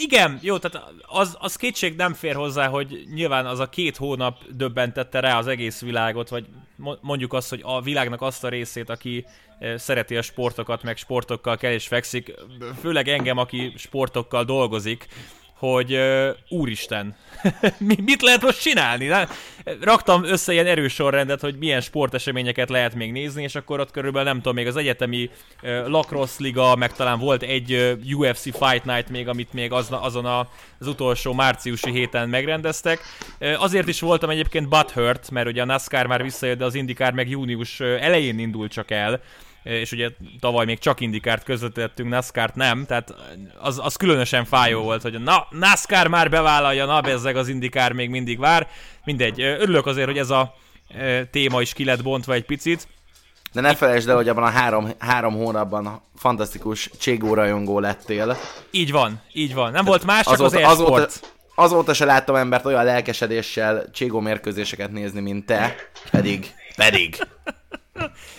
[0.02, 4.38] Igen, jó, tehát az, az kétség nem fér hozzá, hogy nyilván az a két hónap
[4.50, 6.46] döbbentette rá az egész világot, vagy
[7.02, 9.26] mondjuk azt, hogy a világnak azt a részét, aki
[9.76, 12.34] szereti a sportokat, meg sportokkal kell és fekszik,
[12.82, 15.08] főleg engem, aki sportokkal dolgozik,
[15.60, 17.16] hogy uh, úristen,
[18.06, 19.12] mit lehet most csinálni?
[19.82, 24.28] Raktam össze ilyen erős sorrendet, hogy milyen sporteseményeket lehet még nézni, és akkor ott körülbelül
[24.28, 25.30] nem tudom, még az egyetemi
[25.64, 29.88] uh, lacrosse liga, meg talán volt egy uh, UFC Fight Night még, amit még az,
[29.90, 30.40] azon a,
[30.80, 33.00] az utolsó márciusi héten megrendeztek.
[33.40, 37.14] Uh, azért is voltam egyébként butthurt, mert ugye a NASCAR már visszajött, de az IndyCar
[37.14, 39.22] meg június elején indult csak el,
[39.70, 43.14] és ugye tavaly még csak indikárt közvetítettünk, NASCAR-t nem, tehát
[43.60, 48.10] az, az különösen fájó volt, hogy na, NASCAR már bevállalja, na bezzeg az indikár még
[48.10, 48.68] mindig vár.
[49.04, 50.56] Mindegy, örülök azért, hogy ez a
[51.32, 52.88] téma is ki lett bontva egy picit.
[53.52, 58.38] De ne felejtsd el, hogy abban a három, három hónapban fantasztikus Cségó rajongó lettél.
[58.72, 59.72] Így van, így van.
[59.72, 61.08] Nem Tehát volt más, csak azóta, az azóta,
[61.56, 65.76] azóta se láttam embert olyan lelkesedéssel Cségó mérkőzéseket nézni, mint te,
[66.12, 67.18] pedig, pedig.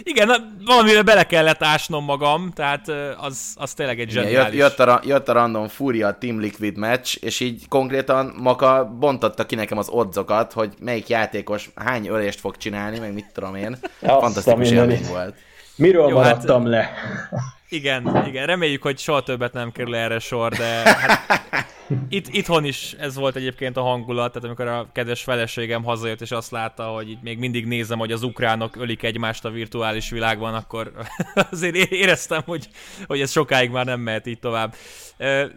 [0.03, 2.89] Igen, na, valamire bele kellett ásnom magam, tehát
[3.21, 4.59] az, az tényleg egy zseniális.
[4.59, 9.47] Jött, jött, a, jött a Random Furia Team Liquid match, és így konkrétan Maka bontotta
[9.47, 13.79] ki nekem az odzokat, hogy melyik játékos hány ölést fog csinálni, meg mit tudom én.
[14.01, 15.35] Azt Fantasztikus élmény volt.
[15.77, 16.91] Miről Jó, hát, maradtam hát, le?
[17.69, 21.21] Igen, igen, reméljük, hogy soha többet nem kerül erre sor, de hát
[22.09, 26.31] itt, itthon is ez volt egyébként a hangulat, tehát amikor a kedves feleségem hazajött és
[26.31, 30.55] azt látta, hogy itt még mindig nézem, hogy az ukránok ölik egymást a virtuális világban,
[30.55, 30.93] akkor
[31.51, 32.69] azért éreztem, hogy,
[33.07, 34.75] hogy ez sokáig már nem mehet így tovább.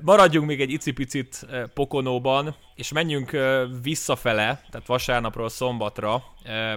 [0.01, 3.37] Maradjunk még egy icipicit Pokonóban, és menjünk
[3.81, 6.23] visszafele, tehát vasárnapról szombatra,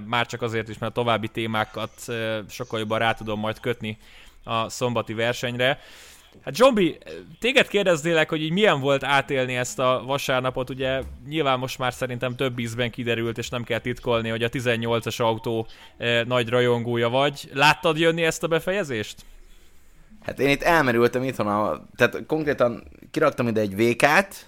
[0.07, 1.93] már csak azért is, mert a további témákat
[2.49, 3.99] sokkal jobban rá tudom majd kötni
[4.45, 5.81] a szombati versenyre.
[6.45, 6.99] Hát Zsombi,
[7.41, 12.37] téged kérdeznélek, hogy így milyen volt átélni ezt a vasárnapot, ugye nyilván most már szerintem
[12.37, 17.51] több ízben kiderült, és nem kell titkolni, hogy a 18-as autó eh, nagy rajongója vagy.
[17.53, 19.25] Láttad jönni ezt a befejezést?
[20.23, 24.47] Hát én itt elmerültem itthon, a, tehát konkrétan kiraktam ide egy VK-t,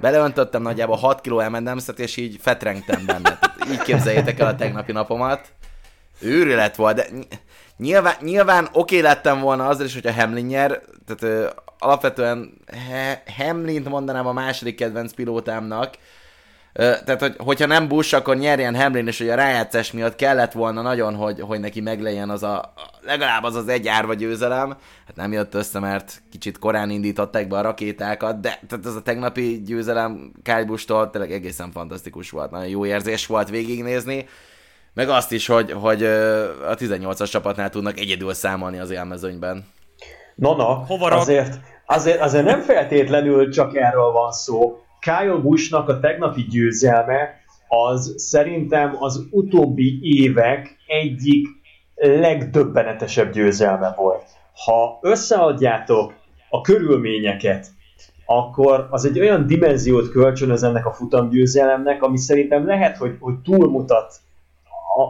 [0.00, 3.38] beleöntöttem nagyjából 6 kg mms és így fetrengtem benne.
[3.38, 5.52] Tehát így képzeljétek el a tegnapi napomat.
[6.20, 7.06] Őrület volt, de
[7.78, 12.52] Nyilván, nyilván oké lettem volna azzal is, hogy a Hamlin nyer, tehát ö, alapvetően
[12.90, 15.94] he, Hamlin-t mondanám a második kedvenc pilótámnak,
[16.72, 20.52] ö, tehát hogy, hogyha nem Bush, akkor nyerjen Hamlin, és hogy a rájátszás miatt kellett
[20.52, 24.68] volna nagyon, hogy, hogy neki meglegyen az a, legalább az az egy árva győzelem,
[25.06, 29.02] hát nem jött össze, mert kicsit korán indították be a rakétákat, de tehát ez a
[29.02, 34.26] tegnapi győzelem Kyle Busch-tól tényleg egészen fantasztikus volt, nagyon jó érzés volt végignézni,
[34.98, 39.64] meg azt is, hogy, hogy a 18-as csapatnál tudnak egyedül számolni az élmezőnyben.
[40.34, 44.76] No, no, Hova azért, azért, azért nem feltétlenül csak erről van szó.
[45.00, 47.34] Kyle Busch-nak a tegnapi győzelme
[47.68, 51.46] az szerintem az utóbbi évek egyik
[51.94, 54.24] legdöbbenetesebb győzelme volt.
[54.64, 56.14] Ha összeadjátok
[56.50, 57.66] a körülményeket,
[58.26, 64.20] akkor az egy olyan dimenziót kölcsönöz ennek a futamgyőzelemnek, ami szerintem lehet, hogy, hogy túlmutat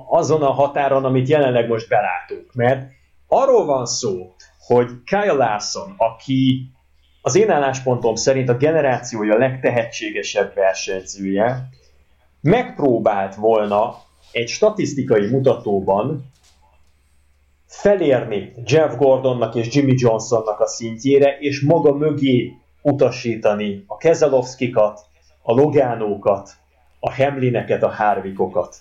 [0.08, 2.52] azon a határon, amit jelenleg most belátunk.
[2.54, 2.90] Mert
[3.28, 4.34] arról van szó,
[4.66, 6.70] hogy Kyle Larson, aki
[7.22, 11.68] az én álláspontom szerint a generációja legtehetségesebb versenyzője,
[12.40, 13.94] megpróbált volna
[14.32, 16.30] egy statisztikai mutatóban
[17.66, 25.00] felérni Jeff Gordonnak és Jimmy Johnsonnak a szintjére, és maga mögé utasítani a Kezelovszkikat,
[25.42, 26.50] a Logánókat,
[27.00, 28.76] a Hemlineket, a Hárvikokat.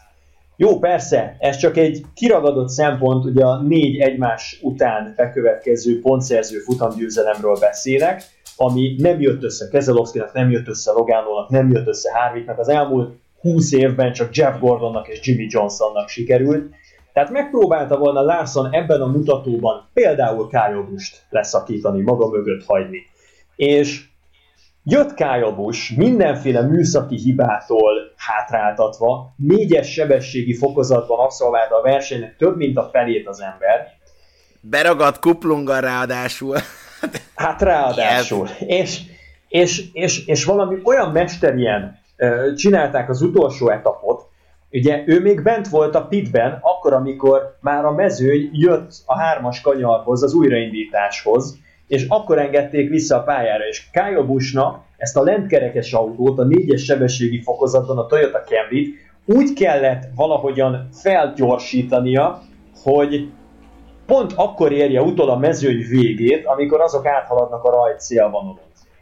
[0.59, 7.57] Jó, persze, ez csak egy kiragadott szempont, ugye a négy egymás után bekövetkező pontszerző futamgyőzelemről
[7.59, 8.21] beszélek,
[8.55, 12.59] ami nem jött össze Kezelovszkinak, nem jött össze Logánónak, nem jött össze Harvicknak.
[12.59, 16.73] Az elmúlt 20 évben csak Jeff Gordonnak és Jimmy Johnsonnak sikerült.
[17.13, 20.85] Tehát megpróbálta volna Larson ebben a mutatóban például Kyle
[21.29, 22.99] leszakítani, maga mögött hagyni.
[23.55, 24.05] És
[24.89, 32.77] jött Kyle Busch mindenféle műszaki hibától hátráltatva, négyes sebességi fokozatban abszolválta a versenynek több mint
[32.77, 33.87] a felét az ember.
[34.59, 36.57] Beragadt kuplunga ráadásul.
[37.35, 38.47] Hát ráadásul.
[38.59, 38.99] És,
[39.47, 41.99] és, és, és valami olyan mesterien
[42.55, 44.25] csinálták az utolsó etapot,
[44.71, 49.61] Ugye ő még bent volt a pitben, akkor, amikor már a mezőny jött a hármas
[49.61, 55.93] kanyarhoz, az újraindításhoz, és akkor engedték vissza a pályára, és Kyle Busch-nak ezt a lentkerekes
[55.93, 58.95] autót, a négyes sebességi fokozatban, a Toyota Camry-t
[59.25, 62.41] úgy kellett valahogyan felgyorsítania,
[62.83, 63.29] hogy
[64.05, 68.59] pont akkor érje utol a mezőny végét, amikor azok áthaladnak a rajt szélvonalon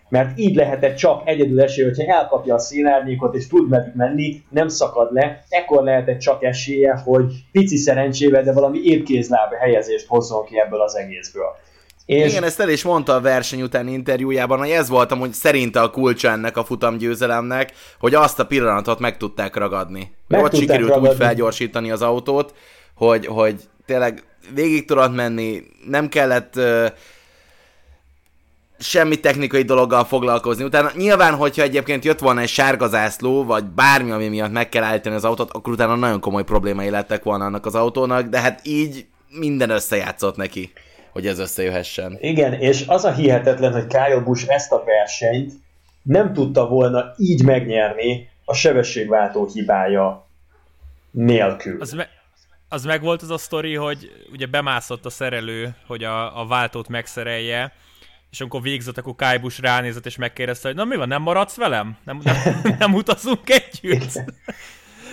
[0.09, 4.67] mert így lehetett csak egyedül esélye, hogyha elkapja a szélárnyékot és tud meddig menni, nem
[4.67, 10.59] szakad le, ekkor lehetett csak esélye, hogy pici szerencsével, de valami épkézláb helyezést hozzon ki
[10.59, 11.55] ebből az egészből.
[12.05, 12.31] És...
[12.31, 15.89] Igen, ezt el is mondta a verseny után interjújában, hogy ez volt amúgy szerinte a
[15.89, 20.15] kulcsa ennek a futamgyőzelemnek, hogy azt a pillanatot meg tudták ragadni.
[20.27, 21.09] Meg ott sikerült ragadni.
[21.09, 22.53] úgy felgyorsítani az autót,
[22.93, 26.87] hogy, hogy tényleg végig tudott menni, nem kellett uh,
[28.79, 30.63] semmi technikai dologgal foglalkozni.
[30.63, 34.83] Utána nyilván, hogyha egyébként jött volna egy sárga zászló, vagy bármi, ami miatt meg kell
[34.83, 38.59] állítani az autót, akkor utána nagyon komoly problémái lettek volna annak az autónak, de hát
[38.63, 40.71] így minden összejátszott neki,
[41.15, 42.17] hogy ez összejöhessen.
[42.19, 45.53] Igen, és az a hihetetlen, hogy Kyle Busch ezt a versenyt
[46.01, 50.27] nem tudta volna így megnyerni a sebességváltó hibája
[51.11, 51.81] nélkül.
[51.81, 52.09] Az, me-
[52.69, 56.87] az meg volt az a sztori, hogy ugye bemászott a szerelő, hogy a, a váltót
[56.87, 57.73] megszerelje,
[58.31, 61.97] és amikor végzett, akkor Kájbus ránézett, és megkérdezte, hogy na mi van, nem maradsz velem?
[62.05, 64.23] Nem, nem, nem utazunk együtt?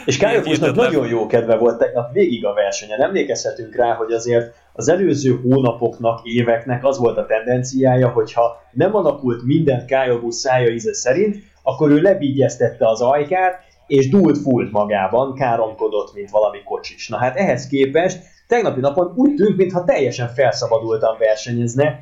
[0.04, 3.02] És Kájbusnak nagyon jó kedve volt tegnap végig a versenyen.
[3.02, 9.42] Emlékezhetünk rá, hogy azért az előző hónapoknak, éveknek az volt a tendenciája, hogyha nem alakult
[9.44, 16.14] minden Kájbus szája íze szerint, akkor ő lebígyeztette az ajkát, és dúlt fult magában, káromkodott,
[16.14, 17.08] mint valami kocsis.
[17.08, 21.98] Na hát ehhez képest tegnapi napon úgy tűnt, mintha teljesen felszabadultan versenyezne,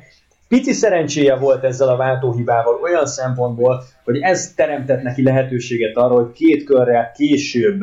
[0.51, 6.31] Pici szerencséje volt ezzel a váltóhibával olyan szempontból, hogy ez teremtett neki lehetőséget arra, hogy
[6.31, 7.81] két körrel később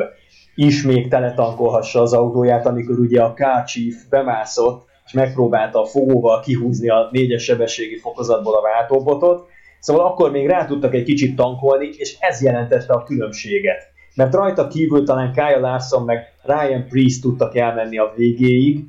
[0.55, 6.89] is még teletankolhassa az autóját, amikor ugye a K-Chief bemászott, és megpróbálta a fogóval kihúzni
[6.89, 9.47] a négyes sebességi fokozatból a váltóbotot.
[9.81, 13.83] Szóval akkor még rá tudtak egy kicsit tankolni, és ez jelentette a különbséget.
[14.15, 18.85] Mert rajta kívül talán Kyle Larson meg Ryan Priest tudtak elmenni a végéig,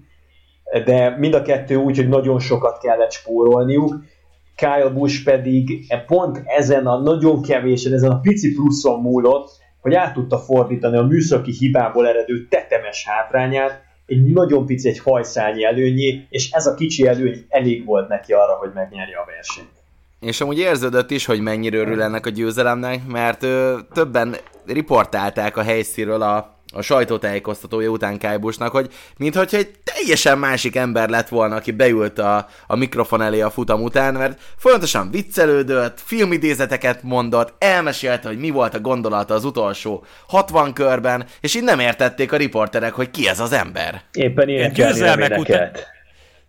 [0.86, 3.95] de mind a kettő úgy, hogy nagyon sokat kellett spórolniuk.
[4.55, 9.51] Kyle Busch pedig e pont ezen a nagyon kevésen, ezen a pici pluszon múlott,
[9.82, 15.63] hogy át tudta fordítani a műszaki hibából eredő tetemes hátrányát, egy nagyon pici, egy hajszányi
[15.63, 19.67] előnyé, és ez a kicsi előny elég volt neki arra, hogy megnyerje a versenyt.
[20.19, 25.62] És amúgy érződött is, hogy mennyire örül ennek a győzelemnek, mert ö, többen riportálták a
[25.62, 31.71] helyszíről a a sajtótájékoztatója után Kájbusnak, hogy mintha egy teljesen másik ember lett volna, aki
[31.71, 38.39] beült a, a mikrofon elé a futam után, mert folyamatosan viccelődött, filmidézeteket mondott, elmesélte, hogy
[38.39, 43.12] mi volt a gondolata az utolsó 60 körben, és így nem értették a riporterek, hogy
[43.12, 44.01] ki ez az ember.
[44.13, 45.71] Éppen ilyen győzelmek után.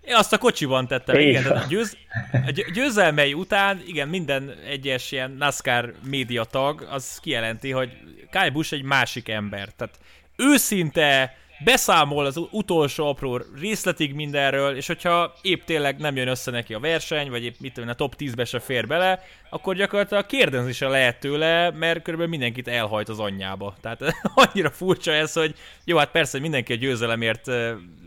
[0.01, 1.43] Én azt a kocsiban tettem, Éjjel.
[1.43, 1.57] igen.
[1.57, 1.97] A, győz,
[2.33, 7.97] a győzelmei után, igen, minden egyes ilyen NASCAR média tag, az kijelenti, hogy
[8.31, 9.69] Kyle Busch egy másik ember.
[9.77, 9.99] Tehát
[10.37, 16.75] őszinte beszámol az utolsó apró részletig mindenről, és hogyha épp tényleg nem jön össze neki
[16.75, 20.73] a verseny, vagy épp mit tudom, a top 10-be se fér bele, akkor gyakorlatilag kérdezni
[20.73, 23.75] se lehet tőle, mert körülbelül mindenkit elhajt az anyjába.
[23.81, 24.01] Tehát
[24.35, 27.47] annyira furcsa ez, hogy jó, hát persze, mindenki a győzelemért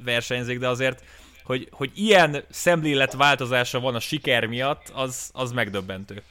[0.06, 1.04] versenyzik, de azért
[1.44, 6.24] hogy, hogy ilyen szemlélet változása van a siker miatt, az, az megdöbbentő.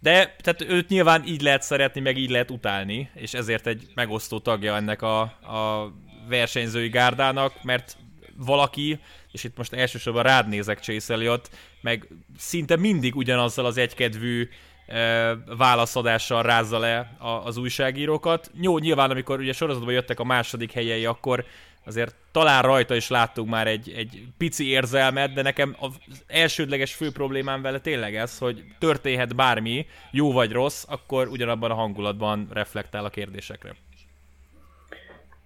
[0.00, 4.38] De tehát őt nyilván így lehet szeretni, meg így lehet utálni, és ezért egy megosztó
[4.38, 5.92] tagja ennek a, a
[6.28, 7.96] versenyzői gárdának, mert
[8.36, 9.00] valaki,
[9.32, 14.48] és itt most elsősorban rád nézek Chase Elliot, meg szinte mindig ugyanazzal az egykedvű
[14.86, 18.50] e, válaszadással rázza le a, az újságírókat.
[18.60, 21.44] Jó, nyilván amikor ugye sorozatban jöttek a második helyei, akkor
[21.84, 25.90] azért talán rajta is láttunk már egy, egy pici érzelmet, de nekem az
[26.26, 31.74] elsődleges fő problémám vele tényleg ez, hogy történhet bármi, jó vagy rossz, akkor ugyanabban a
[31.74, 33.74] hangulatban reflektál a kérdésekre.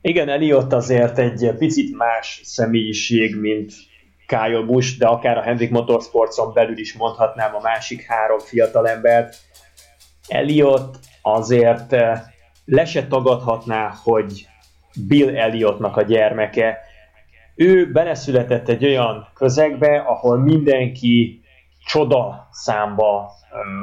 [0.01, 3.73] Igen, Eliott azért egy picit más személyiség, mint
[4.27, 9.37] Kyle Busch, de akár a Hendrik Motorsportson belül is mondhatnám a másik három fiatalembert.
[10.29, 12.21] Eliott azért eh,
[12.65, 14.47] le se tagadhatná, hogy
[15.09, 16.79] Bill Elliottnak a gyermeke.
[17.55, 21.41] Ő beleszületett egy olyan közegbe, ahol mindenki
[21.87, 23.31] csoda számba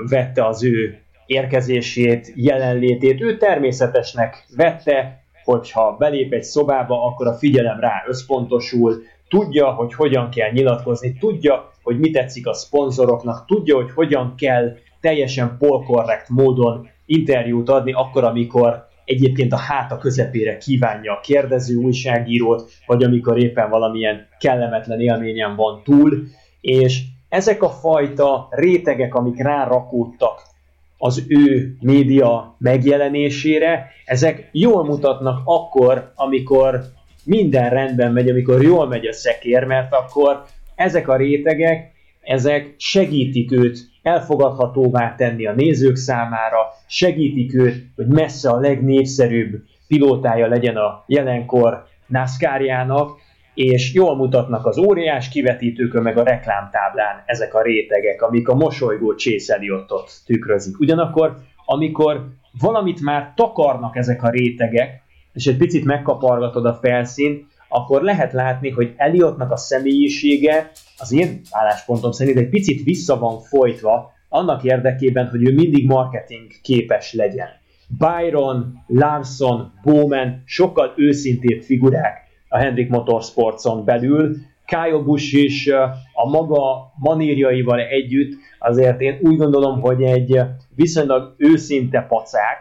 [0.09, 3.21] vette az ő érkezését, jelenlétét.
[3.21, 10.29] Ő természetesnek vette, hogyha belép egy szobába, akkor a figyelem rá összpontosul, tudja, hogy hogyan
[10.29, 16.87] kell nyilatkozni, tudja, hogy mi tetszik a szponzoroknak, tudja, hogy hogyan kell teljesen polkorrekt módon
[17.05, 23.69] interjút adni akkor, amikor egyébként a háta közepére kívánja a kérdező újságírót, vagy amikor éppen
[23.69, 26.23] valamilyen kellemetlen élményen van túl,
[26.61, 30.41] és ezek a fajta rétegek, amik rárakódtak
[30.97, 36.81] az ő média megjelenésére, ezek jól mutatnak akkor, amikor
[37.25, 40.43] minden rendben megy, amikor jól megy a szekér, mert akkor
[40.75, 48.49] ezek a rétegek, ezek segítik őt elfogadhatóvá tenni a nézők számára, segítik őt, hogy messze
[48.49, 53.09] a legnépszerűbb pilótája legyen a jelenkor NASCAR-jának,
[53.53, 59.11] és jól mutatnak az óriás kivetítőkön, meg a reklámtáblán ezek a rétegek, amik a mosolygó
[59.11, 60.79] Chase Elliotot tükrözik.
[60.79, 62.27] Ugyanakkor, amikor
[62.59, 65.01] valamit már takarnak ezek a rétegek,
[65.33, 71.41] és egy picit megkapargatod a felszínt, akkor lehet látni, hogy Elliotnak a személyisége az én
[71.51, 77.47] álláspontom szerint egy picit vissza van folytva annak érdekében, hogy ő mindig marketing képes legyen.
[77.97, 82.17] Byron, Larson, Bowman sokkal őszintébb figurák
[82.49, 85.67] a Hendrik Motorsportson belül, Kyle Busch is
[86.13, 90.39] a maga manírjaival együtt azért én úgy gondolom, hogy egy
[90.75, 92.57] viszonylag őszinte pacák,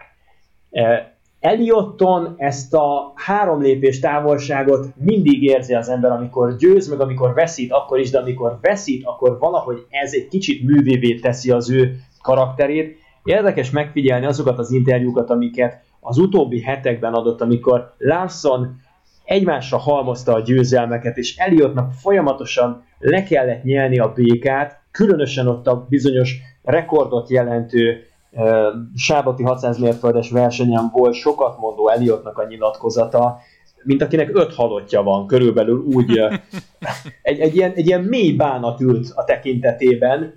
[1.42, 7.72] Eliotton ezt a három lépés távolságot mindig érzi az ember, amikor győz, meg amikor veszít,
[7.72, 12.96] akkor is, de amikor veszít, akkor valahogy ez egy kicsit művévé teszi az ő karakterét.
[13.24, 18.80] Érdekes megfigyelni azokat az interjúkat, amiket az utóbbi hetekben adott, amikor Larson
[19.24, 25.86] egymásra halmozta a győzelmeket, és Eliottnak folyamatosan le kellett nyelni a békát, különösen ott a
[25.88, 28.06] bizonyos rekordot jelentő
[28.96, 33.38] Sábati 600 mérföldes versenyen volt sokat mondó Eliottnak a nyilatkozata,
[33.82, 36.18] mint akinek öt halottja van, körülbelül úgy
[37.22, 40.34] egy, egy, ilyen, egy ilyen mély bánat ült a tekintetében,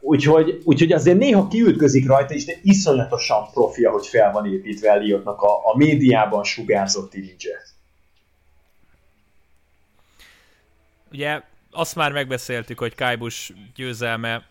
[0.00, 5.42] úgyhogy, úgyhogy azért néha kiütközik rajta, és de iszonyatosan profia, hogy fel van építve Eliottnak
[5.42, 7.64] a, a médiában sugárzott image.
[11.12, 14.42] Ugye azt már megbeszéltük, hogy Kájbus győzelme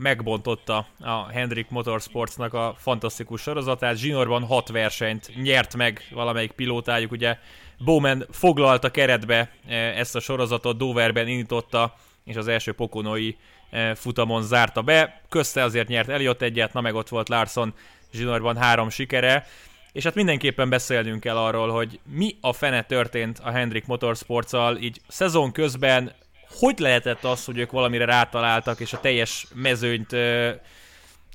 [0.00, 3.96] megbontotta a Hendrik Motorsportsnak a fantasztikus sorozatát.
[3.96, 7.38] Zsinorban hat versenyt nyert meg valamelyik pilótájuk, ugye
[7.78, 13.34] Bowman foglalta keretbe e, ezt a sorozatot, Doverben indította, és az első pokonói
[13.70, 15.20] e, futamon zárta be.
[15.28, 17.74] Közte azért nyert Eliott egyet, na meg ott volt Larson
[18.12, 19.46] Zsinorban három sikere.
[19.92, 25.00] És hát mindenképpen beszélnünk kell arról, hogy mi a fene történt a Hendrik Motorsports-al, így
[25.08, 26.12] szezon közben
[26.50, 30.12] hogy lehetett az, hogy ők valamire rátaláltak, és a teljes mezőnyt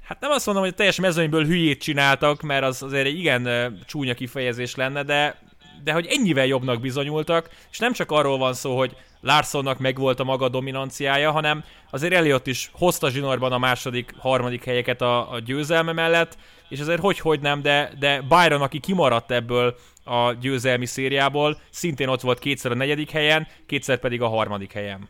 [0.06, 3.76] hát nem azt mondom, hogy a teljes mezőnyből hülyét csináltak, mert az azért egy igen
[3.86, 5.40] csúnya kifejezés lenne, de,
[5.84, 10.24] de hogy ennyivel jobbnak bizonyultak, és nem csak arról van szó, hogy Larsonnak megvolt a
[10.24, 15.92] maga dominanciája, hanem azért Elliot is hozta zsinórban a második, harmadik helyeket a, a győzelme
[15.92, 16.38] mellett,
[16.70, 22.22] és azért hogy-hogy nem, de, de Byron, aki kimaradt ebből a győzelmi szériából, szintén ott
[22.22, 25.10] volt kétszer a negyedik helyen, kétszer pedig a harmadik helyen.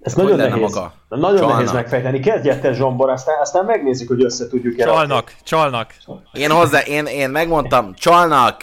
[0.00, 0.94] Ez nagyon nehéz, maga?
[1.08, 1.54] nagyon Csalnak.
[1.54, 2.20] nehéz megfejteni.
[2.20, 4.86] Kezdj te Zsombor, aztán, aztán megnézzük, hogy össze tudjuk el.
[4.86, 5.94] Csalnak, csalnak.
[6.32, 8.62] Én hozzá, én, én megmondtam, csalnak,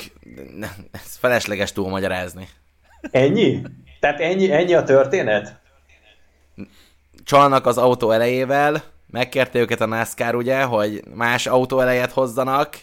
[0.92, 2.48] ez felesleges túlmagyarázni.
[3.12, 3.62] Ennyi?
[4.00, 5.60] Tehát ennyi, ennyi a történet?
[7.24, 12.78] Csalnak az autó elejével, megkérte őket a NASCAR ugye, hogy más autó elejét hozzanak,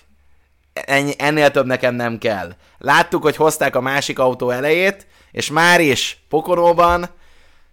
[0.84, 2.52] ennyi, ennél több nekem nem kell.
[2.78, 7.08] Láttuk, hogy hozták a másik autó elejét, és már is pokoróban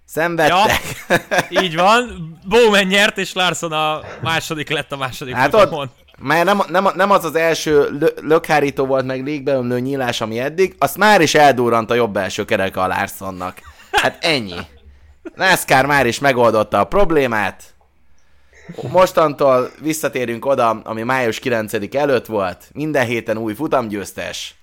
[0.06, 0.82] szenvedtek.
[1.10, 1.18] Ja,
[1.62, 2.34] így van.
[2.48, 5.90] Bowman nyert, és Larson a második lett a második hát ott,
[6.20, 10.98] mert nem, nem, nem az az első lökhárító volt, meg légbeömlő nyílás, ami eddig, azt
[10.98, 13.58] már is eldurrant a jobb első kereke a Larsonnak.
[13.92, 14.60] Hát ennyi.
[15.36, 17.75] NASCAR már is megoldotta a problémát.
[18.92, 22.70] Mostantól visszatérünk oda, ami május 9 előtt volt.
[22.74, 24.56] Minden héten új futamgyőztes.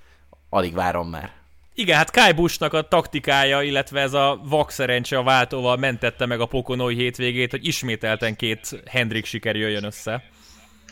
[0.50, 1.30] alig várom már.
[1.74, 6.40] Igen, hát Kai Bushnak a taktikája, illetve ez a vak szerencse a váltóval mentette meg
[6.40, 10.22] a Pokonói hétvégét, hogy ismételten két Hendrik siker jöjjön össze.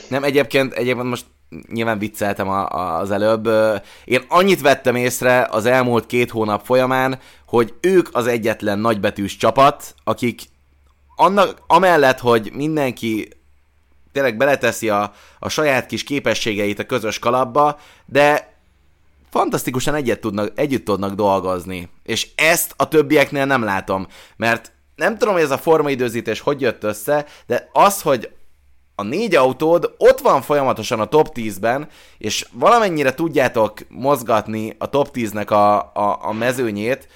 [0.08, 1.24] Nem, egyébként, egyébként most
[1.72, 3.48] nyilván vicceltem a, a, az előbb.
[4.04, 9.94] Én annyit vettem észre az elmúlt két hónap folyamán, hogy ők az egyetlen nagybetűs csapat,
[10.04, 10.42] akik
[11.20, 13.28] annak, amellett, hogy mindenki
[14.12, 18.54] tényleg beleteszi a, a saját kis képességeit a közös kalapba, de
[19.30, 21.88] fantasztikusan egyet tudnak, együtt tudnak dolgozni.
[22.02, 24.06] És ezt a többieknél nem látom,
[24.36, 28.30] mert nem tudom, hogy ez a formaidőzítés hogy jött össze, de az, hogy
[28.94, 35.08] a négy autód ott van folyamatosan a top 10-ben, és valamennyire tudjátok mozgatni a top
[35.14, 37.08] 10-nek a, a, a mezőnyét,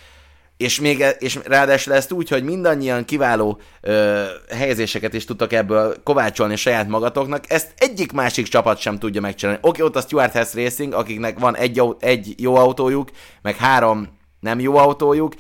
[0.57, 6.03] és, még, e, és ráadásul ezt úgy, hogy mindannyian kiváló ö, helyezéseket is tudtak ebből
[6.03, 9.61] kovácsolni saját magatoknak, ezt egyik másik csapat sem tudja megcsinálni.
[9.63, 13.11] Oké, ott a Stuart Hess Racing, akiknek van egy, egy jó autójuk,
[13.43, 14.09] meg három
[14.41, 15.35] nem jó autójuk,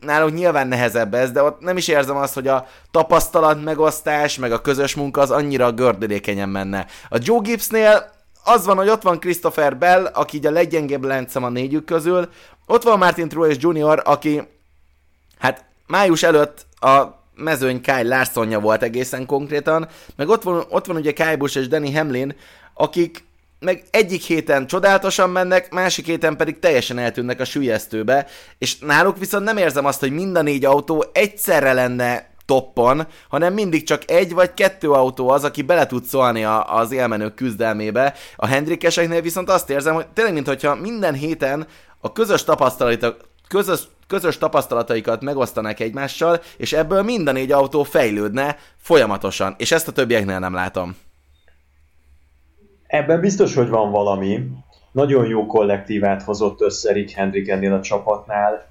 [0.00, 4.52] náluk nyilván nehezebb ez, de ott nem is érzem azt, hogy a tapasztalat megosztás, meg
[4.52, 6.86] a közös munka az annyira gördülékenyen menne.
[7.08, 8.10] A Joe Gibbsnél
[8.44, 12.28] az van, hogy ott van Christopher Bell, aki így a leggyengébb láncem a négyük közül,
[12.66, 14.42] ott van Martin Truex Jr., aki
[15.38, 20.96] hát május előtt a mezőny Kyle Larsonja volt egészen konkrétan, meg ott van, ott van
[20.96, 22.34] ugye Kyle Busch és Danny Hamlin,
[22.74, 23.26] akik
[23.60, 28.26] meg egyik héten csodálatosan mennek, másik héten pedig teljesen eltűnnek a sülyeztőbe,
[28.58, 33.52] és náluk viszont nem érzem azt, hogy mind a négy autó egyszerre lenne toppon, hanem
[33.54, 38.14] mindig csak egy vagy kettő autó az, aki bele tud szólni a, az élmenők küzdelmébe.
[38.36, 41.66] A Hendrikeseknél viszont azt érzem, hogy tényleg, mintha minden héten
[42.00, 43.16] a közös tapasztalatok,
[43.48, 49.92] közös, közös tapasztalataikat megosztanák egymással, és ebből minden négy autó fejlődne folyamatosan, és ezt a
[49.92, 50.96] többieknél nem látom.
[52.86, 54.48] Ebben biztos, hogy van valami.
[54.92, 58.66] Nagyon jó kollektívát hozott össze Rick Hendrick ennél a csapatnál.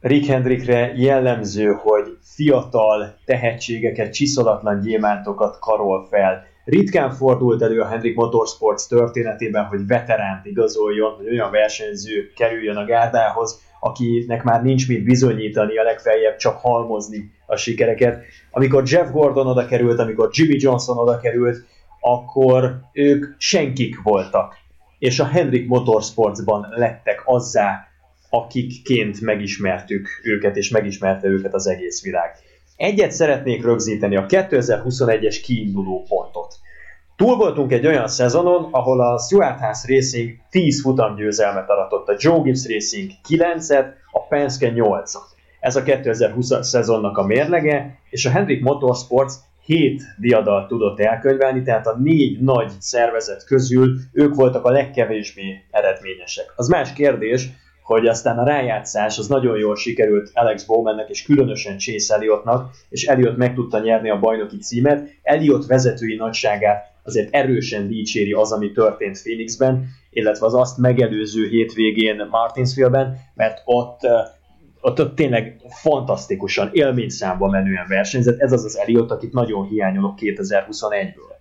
[0.00, 6.44] Rick Hendrickre jellemző, hogy fiatal tehetségeket, csiszolatlan gyémántokat karol fel.
[6.64, 12.84] Ritkán fordult elő a Hendrick Motorsports történetében, hogy veteránt igazoljon, hogy olyan versenyző kerüljön a
[12.84, 18.22] gárdához, akinek már nincs mit bizonyítani, a legfeljebb csak halmozni a sikereket.
[18.50, 21.64] Amikor Jeff Gordon oda került, amikor Jimmy Johnson oda került,
[22.00, 24.56] akkor ők senkik voltak,
[24.98, 27.88] és a Hendrik Motorsportsban lettek azzá,
[28.30, 32.30] akikként megismertük őket, és megismerte őket az egész világ.
[32.76, 36.54] Egyet szeretnék rögzíteni, a 2021-es kiinduló pontot.
[37.20, 42.40] Túl voltunk egy olyan szezonon, ahol a Stuart House Racing 10 futamgyőzelmet aratott, a Joe
[42.42, 45.28] Gibbs Racing 9-et, a Penske 8-at.
[45.60, 49.32] Ez a 2020 szezonnak a mérlege, és a Hendrik Motorsports
[49.64, 56.52] 7 diadalt tudott elkönyvelni, tehát a négy nagy szervezet közül ők voltak a legkevésbé eredményesek.
[56.56, 57.48] Az más kérdés,
[57.82, 63.06] hogy aztán a rájátszás az nagyon jól sikerült Alex Bowmannek és különösen Chase Elliottnak, és
[63.06, 65.08] Elliott meg tudta nyerni a bajnoki címet.
[65.22, 72.26] Elliott vezetői nagyságát azért erősen dicséri az, ami történt Phoenixben, illetve az azt megelőző hétvégén
[72.30, 74.00] Martinsville-ben, mert ott
[74.80, 78.38] ott, ott tényleg fantasztikusan, élményszámba menően versenyzett.
[78.38, 81.36] Ez az az Elliot, akit nagyon hiányolok 2021-ből.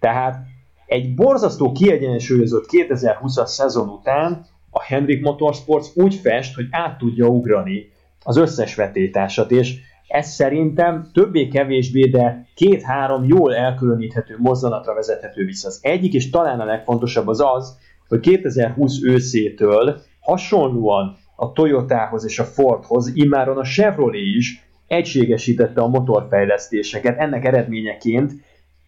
[0.00, 0.46] Tehát
[0.86, 7.92] egy borzasztó kiegyensúlyozott 2020-as szezon után a Hendrik Motorsports úgy fest, hogy át tudja ugrani
[8.24, 9.78] az összes vetétársat, és
[10.10, 15.68] ez szerintem többé-kevésbé, de két-három jól elkülöníthető mozzanatra vezethető vissza.
[15.68, 22.38] Az egyik, és talán a legfontosabb az az, hogy 2020 őszétől hasonlóan a Toyotához és
[22.38, 27.18] a Fordhoz, immáron a Chevrolet is egységesítette a motorfejlesztéseket.
[27.18, 28.32] Ennek eredményeként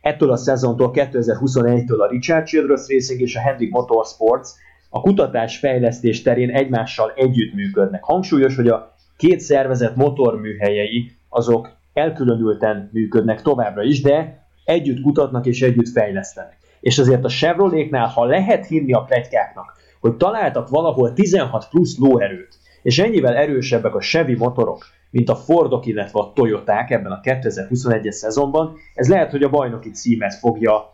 [0.01, 4.49] ettől a szezontól 2021-től a Richard Childress Racing és a Hendrick Motorsports
[4.91, 8.05] a kutatás fejlesztés terén egymással együttműködnek.
[8.05, 8.92] Hangsúlyos, hogy a
[9.27, 16.57] két szervezet motorműhelyei azok elkülönülten működnek továbbra is, de együtt kutatnak és együtt fejlesztenek.
[16.81, 22.59] És azért a Chevroletnál, ha lehet hinni a plegykáknak, hogy találtak valahol 16 plusz lóerőt,
[22.83, 28.11] és ennyivel erősebbek a Chevy motorok, mint a Fordok, illetve a Toyoták ebben a 2021-es
[28.11, 30.91] szezonban, ez lehet, hogy a bajnoki címet fogja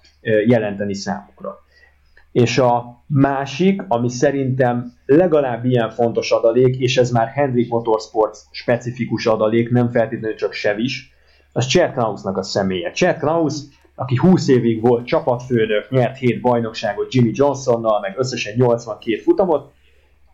[0.46, 1.58] jelenteni számukra.
[2.42, 9.26] És a másik, ami szerintem legalább ilyen fontos adalék, és ez már Hendrik Motorsports specifikus
[9.26, 11.12] adalék, nem feltétlenül csak Sevis,
[11.52, 12.90] az Chad Krausnak a személye.
[12.90, 13.54] Chad Kraus
[13.94, 19.72] aki 20 évig volt csapatfőnök, nyert 7 bajnokságot Jimmy Johnsonnal, meg összesen 82 futamot,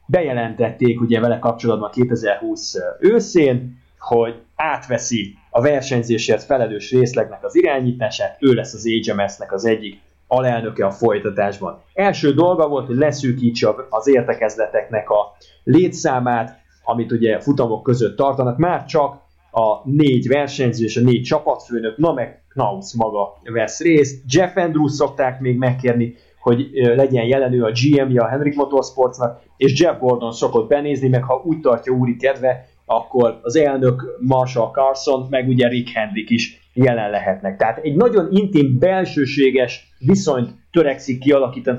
[0.07, 8.53] bejelentették ugye vele kapcsolatban 2020 őszén, hogy átveszi a versenyzésért felelős részlegnek az irányítását, ő
[8.53, 10.01] lesz az HMS-nek az egyik
[10.35, 11.83] alelnöke a folytatásban.
[11.95, 18.85] Első dolga volt, hogy leszűkítse az értekezleteknek a létszámát, amit ugye futamok között tartanak, már
[18.85, 24.23] csak a négy versenyző és a négy csapatfőnök, na meg Knaus maga vesz részt.
[24.29, 29.99] Jeff Andrews szokták még megkérni, hogy legyen jelenő a GM-je a Henrik Motorsportsnak, és Jeff
[29.99, 35.49] Gordon szokott benézni, meg ha úgy tartja úri kedve, akkor az elnök Marshall Carson, meg
[35.49, 37.57] ugye Rick Hendrick is jelen lehetnek.
[37.57, 41.79] Tehát egy nagyon intim, belsőséges viszonyt törekszik kialakítani,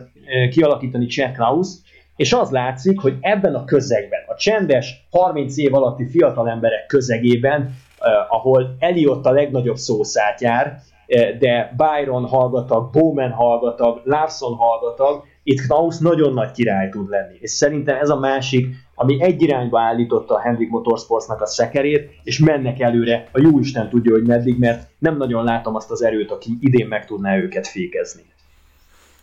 [0.50, 1.68] kialakítani Chad Klaus,
[2.16, 7.62] és az látszik, hogy ebben a közegben, a csendes 30 év alatti fiatal emberek közegében,
[7.62, 15.62] eh, ahol Eliott a legnagyobb szószátjár, eh, de Byron hallgatag, Bowman hallgatag, Larson hallgatag, itt
[15.62, 17.38] Knaus nagyon nagy király tud lenni.
[17.40, 22.40] És szerintem ez a másik, ami egy irányba állította a Hendrik Motorsportsnak a szekerét, és
[22.40, 26.32] mennek előre, a jó Isten tudja, hogy meddig, mert nem nagyon látom azt az erőt,
[26.32, 28.24] aki idén meg tudná őket fékezni.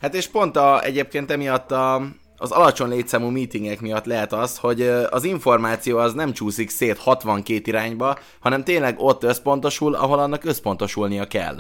[0.01, 2.03] Hát és pont a, egyébként emiatt a,
[2.37, 7.61] az alacsony létszámú meetingek miatt lehet az, hogy az információ az nem csúszik szét 62
[7.65, 11.57] irányba, hanem tényleg ott összpontosul, ahol annak összpontosulnia kell.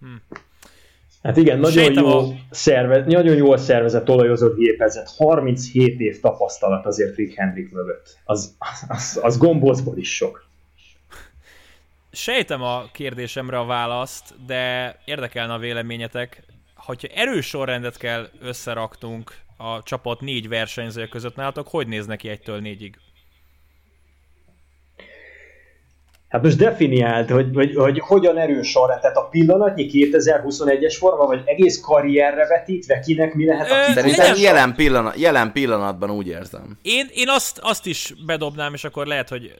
[0.00, 0.06] Hm.
[1.22, 2.34] Hát igen, nagyon jó, a...
[2.50, 8.18] szervez, nagyon jól szervezett, olajozott gépezet, 37 év tapasztalat azért Rick Hendrick mögött.
[8.24, 8.56] Az,
[8.88, 10.46] az, az gombócból is sok.
[12.12, 16.42] Sejtem a kérdésemre a választ, de érdekelne a véleményetek.
[16.74, 22.60] Hogyha erős sorrendet kell összeraktunk a csapat négy versenyző között nálatok, hogy néz neki egytől
[22.60, 22.98] négyig?
[26.28, 31.42] Hát most definiált, hogy, hogy, hogy hogyan erős sorrend, tehát a pillanatnyi 2021-es forma, vagy
[31.44, 36.78] egész karrierre vetítve, kinek mi lehet a Szerintem jelen, pillanat, jelen pillanatban úgy érzem.
[36.82, 39.54] Én, én azt, azt is bedobnám, és akkor lehet, hogy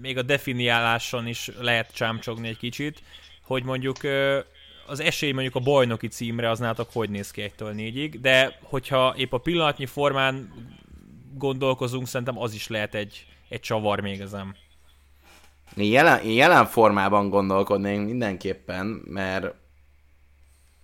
[0.00, 2.98] még a definiáláson is lehet csámcsogni egy kicsit,
[3.46, 3.96] hogy mondjuk
[4.86, 9.14] az esély mondjuk a bajnoki címre az nálatok hogy néz ki egytől négyig, de hogyha
[9.16, 10.52] épp a pillanatnyi formán
[11.34, 14.56] gondolkozunk, szerintem az is lehet egy, egy csavar még ezen.
[15.76, 19.54] Én jelen, én jelen formában gondolkodnék mindenképpen, mert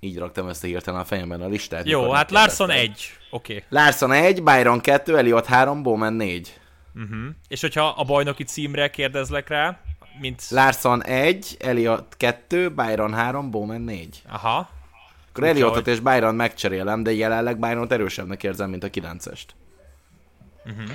[0.01, 1.87] így raktam össze hirtelen a fejemben a listát.
[1.87, 2.91] Jó, hát Larson 1.
[3.30, 3.55] Oké.
[3.55, 3.64] Okay.
[3.68, 6.61] Larson 1, Byron 2, Eliott 3, Bowman 4.
[6.95, 7.18] Uh-huh.
[7.49, 9.80] És hogyha a bajnoki címre kérdezlek rá,
[10.20, 10.51] mint...
[10.51, 14.22] Larson 1, Eliott 2, Byron 3, Bowman 4.
[14.28, 14.70] Aha.
[15.28, 19.47] Akkor Eliottot és Byron megcserélem, de jelenleg Byron erősebbnek érzem, mint a 9-est.
[20.64, 20.91] Uh-huh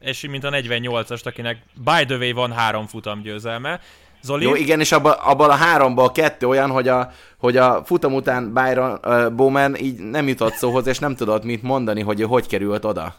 [0.00, 3.80] és mint a 48-ast, akinek by the way van három futam győzelme.
[4.22, 4.44] Zoli?
[4.44, 8.52] Jó, igen, és abban abba a háromban kettő olyan, hogy a, hogy a futam után
[8.52, 12.46] Byron uh, Bowman így nem jutott szóhoz, és nem tudott mit mondani, hogy ő hogy
[12.46, 13.14] került oda.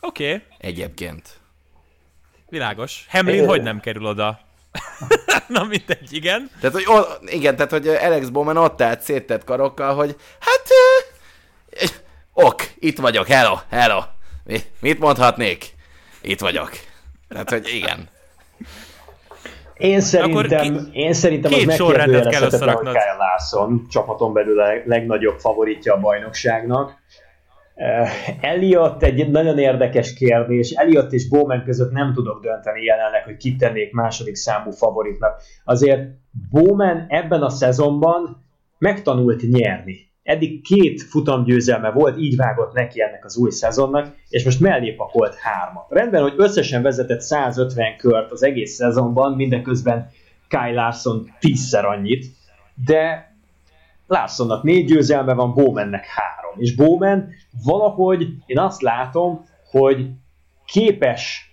[0.00, 0.26] Oké.
[0.26, 0.42] Okay.
[0.58, 1.40] Egyébként.
[2.48, 3.06] Világos.
[3.10, 4.40] Hamlin hogy nem kerül oda?
[5.48, 6.50] Na mindegy, igen.
[6.60, 10.62] Tehát, hogy o, igen, tehát, hogy Alex Bowman ott állt széttett karokkal, hogy hát
[11.82, 14.02] uh, ok, itt vagyok, hello, hello.
[14.80, 15.76] Mit mondhatnék?
[16.22, 16.70] Itt vagyok.
[17.28, 18.08] Tehát, hogy igen.
[19.76, 25.94] Én szerintem, Akkor én szerintem az megkérdőjelezhetetlen, hogy Kyle Larson csapaton belül a legnagyobb favoritja
[25.94, 26.96] a bajnokságnak.
[27.74, 28.08] Uh,
[28.40, 30.70] Elliot egy nagyon érdekes kérdés.
[30.70, 35.42] Elliot és Bowman között nem tudok dönteni jelenleg, hogy kit tennék második számú favoritnak.
[35.64, 36.00] Azért
[36.50, 38.46] Bowman ebben a szezonban
[38.78, 44.60] megtanult nyerni eddig két futamgyőzelme volt, így vágott neki ennek az új szezonnak, és most
[44.60, 45.86] mellé pakolt hármat.
[45.88, 50.10] Rendben, hogy összesen vezetett 150 kört az egész szezonban, mindeközben
[50.48, 52.26] Kyle Larson tízszer annyit,
[52.86, 53.32] de
[54.06, 56.60] Larsonnak négy győzelme van, Bowmannek három.
[56.60, 57.28] És Bowman
[57.64, 60.06] valahogy én azt látom, hogy
[60.66, 61.52] képes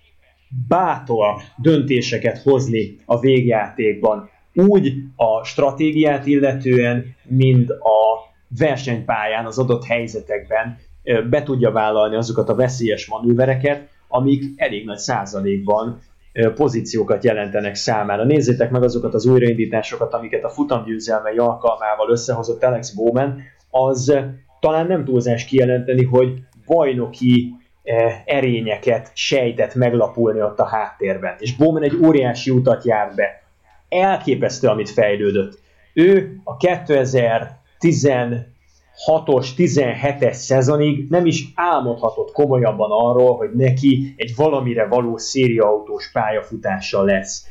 [0.68, 4.30] bátor döntéseket hozni a végjátékban.
[4.54, 10.78] Úgy a stratégiát illetően, mind a versenypályán az adott helyzetekben
[11.30, 16.00] be tudja vállalni azokat a veszélyes manővereket, amik elég nagy százalékban
[16.54, 18.24] pozíciókat jelentenek számára.
[18.24, 24.18] Nézzétek meg azokat az újraindításokat, amiket a futamgyőzelmei alkalmával összehozott Alex Bowman, az
[24.60, 26.32] talán nem túlzás kijelenteni, hogy
[26.66, 27.54] bajnoki
[28.24, 31.34] erényeket sejtett meglapulni ott a háttérben.
[31.38, 33.42] És Bowman egy óriási utat járt be.
[33.88, 35.58] Elképesztő, amit fejlődött.
[35.94, 44.86] Ő a 2000 16-os, 17-es szezonig nem is álmodhatott komolyabban arról, hogy neki egy valamire
[44.86, 47.46] való szériaautós pályafutása lesz.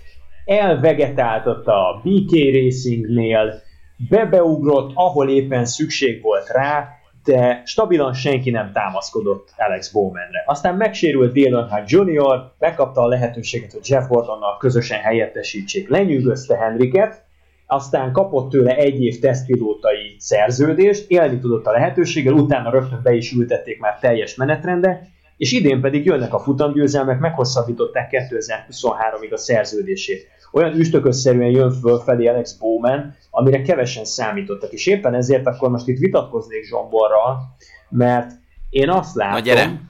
[0.46, 3.62] Elvegetáltatta a BK Racingnél,
[4.10, 6.90] bebeugrott, ahol éppen szükség volt rá,
[7.24, 10.44] de stabilan senki nem támaszkodott Alex Bowmanre.
[10.46, 17.25] Aztán megsérült Dale Earnhardt Jr., megkapta a lehetőséget, hogy Jeff Gordonnal közösen helyettesítsék, lenyűgözte Henriket,
[17.68, 23.32] aztán kapott tőle egy év tesztpilótai szerződést, élni tudott a lehetőséggel, utána rögtön be is
[23.32, 25.07] ültették már teljes menetrende,
[25.38, 30.28] és idén pedig jönnek a futamgyőzelmek, meghosszabbították 2023-ig a szerződését.
[30.51, 35.99] Olyan üstökösszerűen jön fölfelé Alex Bowman, amire kevesen számítottak, és éppen ezért akkor most itt
[35.99, 37.55] vitatkoznék Zsomborral,
[37.89, 38.32] mert
[38.70, 39.82] én azt látom, Na gyere.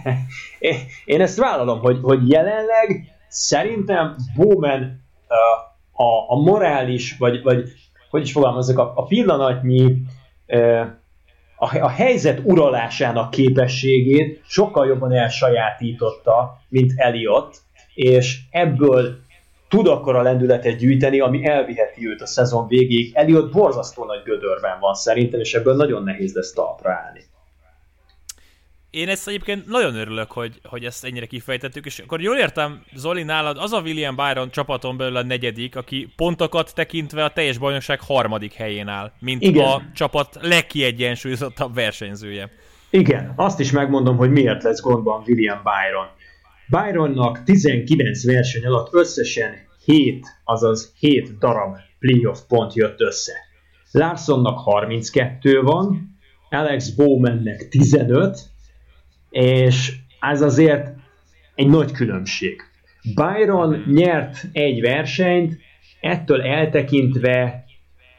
[1.04, 5.67] én ezt vállalom, hogy, hogy jelenleg szerintem Bowman a,
[5.98, 7.68] a, a morális, vagy, vagy
[8.10, 9.96] hogy is fogalmazok, a, a pillanatnyi
[11.56, 17.56] a, a helyzet uralásának képességét sokkal jobban elsajátította, mint Eliott,
[17.94, 19.18] és ebből
[19.68, 23.10] tud akkor a lendületet gyűjteni, ami elviheti őt a szezon végéig.
[23.14, 27.20] Eliott borzasztó nagy gödörben van szerintem, és ebből nagyon nehéz lesz talpra állni.
[28.90, 33.22] Én ezt egyébként nagyon örülök, hogy, hogy ezt ennyire kifejtettük, és akkor jól értem, Zoli,
[33.22, 38.00] nálad az a William Byron csapaton belül a negyedik, aki pontokat tekintve a teljes bajnokság
[38.00, 39.64] harmadik helyén áll, mint Igen.
[39.64, 42.50] a csapat legkiegyensúlyozottabb versenyzője.
[42.90, 46.06] Igen, azt is megmondom, hogy miért lesz gondban William Byron.
[46.68, 53.32] Byronnak 19 verseny alatt összesen 7, azaz 7 darab playoff pont jött össze.
[53.90, 56.16] Larsonnak 32 van,
[56.50, 58.38] Alex Bowmannek 15,
[59.30, 60.86] és ez azért
[61.54, 62.62] egy nagy különbség.
[63.14, 65.58] Byron nyert egy versenyt,
[66.00, 67.64] ettől eltekintve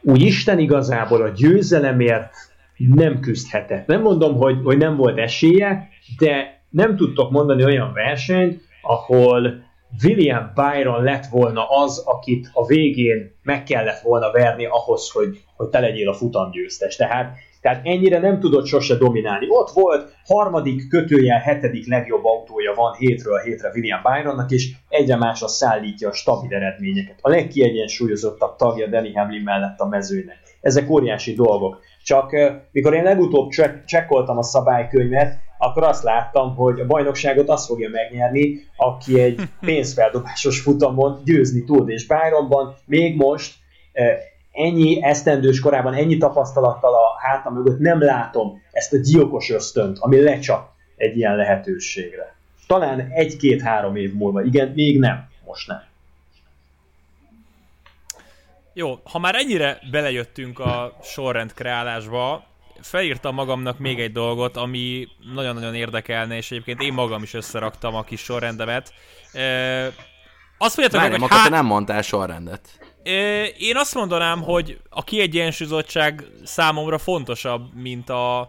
[0.02, 2.32] úgy Isten igazából a győzelemért
[2.76, 3.86] nem küzdhetett.
[3.86, 5.88] Nem mondom, hogy, hogy nem volt esélye,
[6.18, 9.68] de nem tudtok mondani olyan versenyt, ahol
[10.02, 15.68] William Byron lett volna az, akit a végén meg kellett volna verni ahhoz, hogy, hogy
[15.68, 16.96] te legyél a futamgyőztes.
[16.96, 19.46] Tehát tehát ennyire nem tudott sose dominálni.
[19.48, 25.48] Ott volt, harmadik kötőjel hetedik legjobb autója van hétről hétre William Byronnak, és egyre másra
[25.48, 27.18] szállítja a stabil eredményeket.
[27.20, 30.38] A legkiegyensúlyozottabb tagja Danny Hamlin mellett a mezőnek.
[30.60, 31.80] Ezek óriási dolgok.
[32.04, 32.30] Csak
[32.72, 33.48] mikor én legutóbb
[33.86, 40.60] csekkoltam a szabálykönyvet, akkor azt láttam, hogy a bajnokságot azt fogja megnyerni, aki egy pénzfeldobásos
[40.60, 43.54] futamon győzni tud, és Byronban még most
[44.52, 50.20] ennyi esztendős korában, ennyi tapasztalattal a hátam mögött nem látom ezt a gyilkos ösztönt, ami
[50.20, 52.34] lecsap egy ilyen lehetőségre.
[52.66, 55.82] Talán egy-két-három év múlva, igen, még nem, most nem.
[58.72, 62.44] Jó, ha már ennyire belejöttünk a sorrend kreálásba,
[62.80, 68.02] felírtam magamnak még egy dolgot, ami nagyon-nagyon érdekelne, és egyébként én magam is összeraktam a
[68.02, 68.92] kis sorrendemet.
[69.32, 69.42] E,
[70.58, 71.42] azt mondjátok meg, hogy há...
[71.42, 72.89] te nem mondtál sorrendet.
[73.58, 78.40] Én azt mondanám, hogy a kiegyensúlyozottság számomra fontosabb, mint a,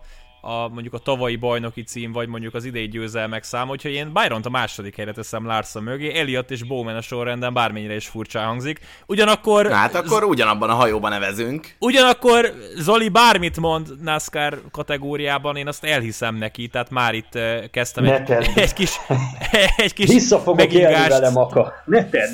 [0.41, 4.41] a mondjuk a tavalyi bajnoki cím, vagy mondjuk az idei győzelmek szám, hogyha én byron
[4.43, 8.79] a második helyre teszem Larson mögé, Elliot és Bowman a sorrenden bármennyire is furcsa hangzik.
[9.05, 9.71] Ugyanakkor...
[9.71, 11.75] Hát akkor ugyanabban a hajóban nevezünk.
[11.79, 17.39] Ugyanakkor Zoli bármit mond NASCAR kategóriában, én azt elhiszem neki, tehát már itt
[17.71, 18.91] kezdtem egy, egy kis,
[19.77, 21.73] egy kis Vissza fogok élni vele, Maka.
[21.85, 22.29] Ne tedd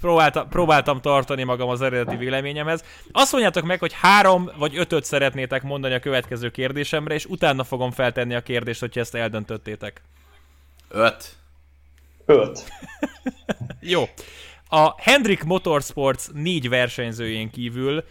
[0.00, 2.84] próbáltam, próbáltam tartani magam az eredeti véleményemhez.
[3.12, 7.90] Azt mondjátok meg, hogy három vagy ötöt szeretnétek mondani a következő kérdésemre, és utána fogom
[7.90, 10.02] feltenni a kérdést, hogyha ezt eldöntöttétek.
[10.88, 11.36] Öt.
[12.26, 12.72] Öt.
[13.80, 14.04] Jó.
[14.68, 18.04] A Hendrik Motorsports négy versenyzőjén kívül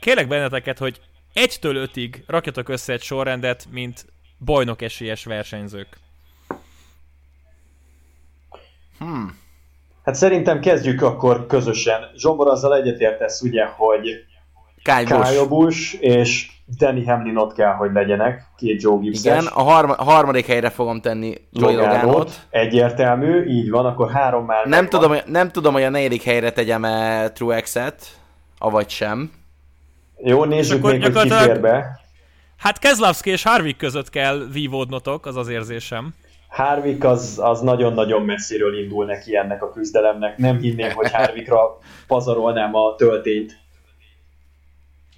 [0.00, 1.00] kérlek benneteket, hogy
[1.32, 4.06] egytől ötig rakjatok össze egy sorrendet, mint
[4.44, 5.98] bajnok esélyes versenyzők.
[8.98, 9.38] Hmm.
[10.06, 12.00] Hát szerintem kezdjük akkor közösen.
[12.16, 14.08] Zsombor azzal egyetértesz ugye, hogy
[14.82, 19.98] Kyle Busch és Danny Hamlin ott kell, hogy legyenek, két Joe gibbs Igen, a, harma-
[19.98, 22.32] a harmadik helyre fogom tenni Joey Logánot.
[22.50, 26.52] Egyértelmű, így van, akkor három már nem tudom, hogy, nem tudom, hogy a negyedik helyre
[26.52, 28.02] tegyem-e Truex-et,
[28.58, 29.30] avagy sem.
[30.24, 32.00] Jó, nézzük még, hogy ki fér be.
[32.56, 36.14] Hát Kezlavski és Harvick között kell vívódnotok, az az érzésem.
[36.48, 40.36] Harvick az, az nagyon-nagyon messziről indul neki ennek a küzdelemnek.
[40.36, 43.58] Nem hinném, hogy Harvickra pazarolnám a töltényt.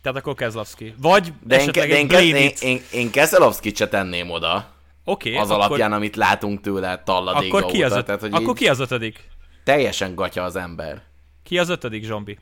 [0.02, 0.94] Tehát akkor Kezlovski.
[1.00, 4.66] Vagy de esetleg én, én, én, én, én Keselowski se tenném oda.
[5.04, 5.28] Oké.
[5.28, 8.02] Okay, az akkor, alapján, amit látunk tőle talladéga akkor ki az, óta.
[8.02, 9.28] Tehát, hogy akkor ki az ötödik?
[9.64, 11.02] Teljesen gatya az ember.
[11.42, 12.38] Ki az ötödik, Zsombi?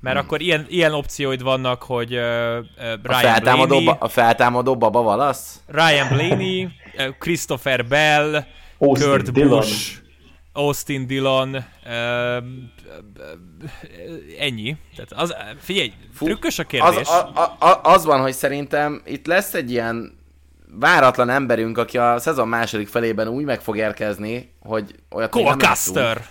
[0.00, 0.26] Mert hmm.
[0.26, 5.02] akkor ilyen, ilyen opcióid vannak, hogy uh, Ryan a feltámadó, Blaney, ba, a feltámadó baba
[5.02, 5.60] valasz?
[5.66, 8.44] Ryan Blaney, uh, Christopher Bell,
[8.78, 9.58] Austin Kurt Dillon.
[9.58, 9.98] Busch,
[10.52, 12.44] Austin Dillon, uh,
[14.38, 14.76] ennyi.
[14.96, 17.08] Tehát az, figyelj, Fú, trükkös a kérdés.
[17.08, 20.18] Az, a, a, az van, hogy szerintem itt lesz egy ilyen
[20.78, 26.26] váratlan emberünk, aki a szezon második felében úgy meg fog érkezni, hogy olyat Cole Custer!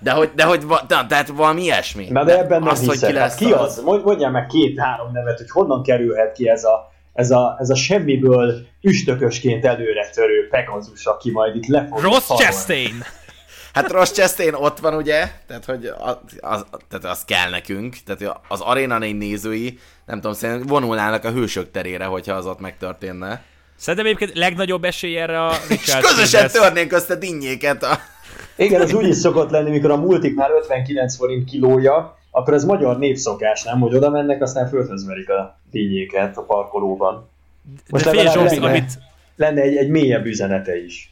[0.00, 2.06] De hogy, de hogy de, tehát valami ilyesmi.
[2.10, 2.98] Na de ebben nem azt, hiszek.
[2.98, 3.78] Hogy ki, lesz hát ki az?
[3.78, 4.02] az?
[4.04, 8.66] Mondjál meg két-három nevet, hogy honnan kerülhet ki ez a, ez a, ez a semmiből
[8.80, 13.02] üstökösként előre törő Pegazus, aki majd itt le fog Ross Chastain!
[13.72, 15.30] Hát Ross Chastain ott van, ugye?
[15.46, 17.96] Tehát, hogy az, az, tehát az kell nekünk.
[18.04, 22.60] Tehát az Arena 4 nézői, nem tudom, szerintem vonulnának a hősök terére, hogyha az ott
[22.60, 23.42] megtörténne.
[23.76, 27.82] Szerintem egyébként legnagyobb esély erre a Richard És közösen törnénk azt a dinnyéket.
[27.82, 27.98] A...
[28.56, 32.98] Igen, az úgy is szokott lenni, mikor a multiknál 59 forint kilója, akkor ez magyar
[32.98, 33.80] népszokás, nem?
[33.80, 37.28] Hogy oda mennek, aztán földhöz verik a dinnyéket a parkolóban.
[37.90, 38.98] Most De figyelj, Zsombi, lenne, amit...
[39.36, 41.10] lenne egy, egy mélyebb üzenete is.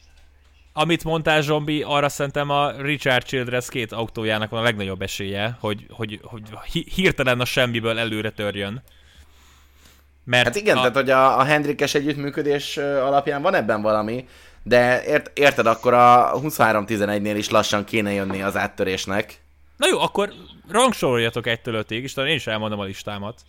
[0.73, 5.85] Amit mondtál, Zsombi, arra szerintem a Richard Childress két autójának van a legnagyobb esélye, hogy,
[5.89, 8.83] hogy, hogy hirtelen a semmiből előre törjön.
[10.23, 10.79] Mert hát igen, a...
[10.79, 14.27] tehát hogy a, a Hendrikes együttműködés alapján van ebben valami,
[14.67, 19.41] de ért, érted, akkor a 23-11-nél is lassan kéne jönni az áttörésnek.
[19.77, 20.29] Na jó, akkor
[20.69, 23.41] rangsoroljatok egytől ötig, és talán én is elmondom a listámat.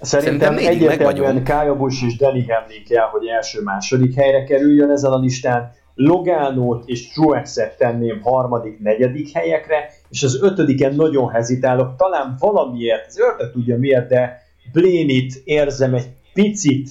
[0.00, 5.18] Szerintem, Szerintem egyértelműen Kaya Busch és Danny Hamlin kell, hogy első-második helyre kerüljön ezen a
[5.18, 5.72] listán.
[5.94, 13.18] Logánót és Truexet tenném harmadik, negyedik helyekre, és az ötödiken nagyon hezitálok, talán valamiért, az
[13.18, 16.90] ördög tudja miért, de Blénit érzem egy picit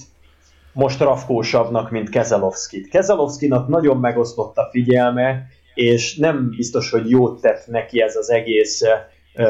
[0.78, 2.88] most rafkósabbnak, mint Kezelovskit.
[2.88, 8.82] Kezelovskinak nagyon megosztott a figyelme, és nem biztos, hogy jót tett neki ez az egész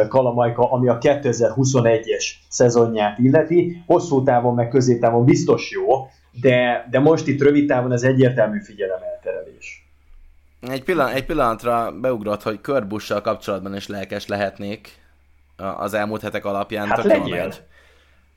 [0.09, 3.83] kalamajka, ami a 2021-es szezonját illeti.
[3.87, 5.87] Hosszú távon, meg középtávon biztos jó,
[6.41, 9.89] de, de most itt rövid távon ez egyértelmű figyelemelterelés.
[10.61, 14.89] Egy, pillanat, egy pillanatra beugrott, hogy körbussal kapcsolatban is lelkes lehetnék
[15.57, 16.87] az elmúlt hetek alapján.
[16.87, 17.53] Hát legyél.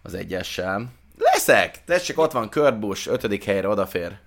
[0.04, 1.00] Az egyessel.
[1.48, 1.84] Leszek!
[1.86, 4.18] Tessék, ott van Körbuss, ötödik helyre odafér.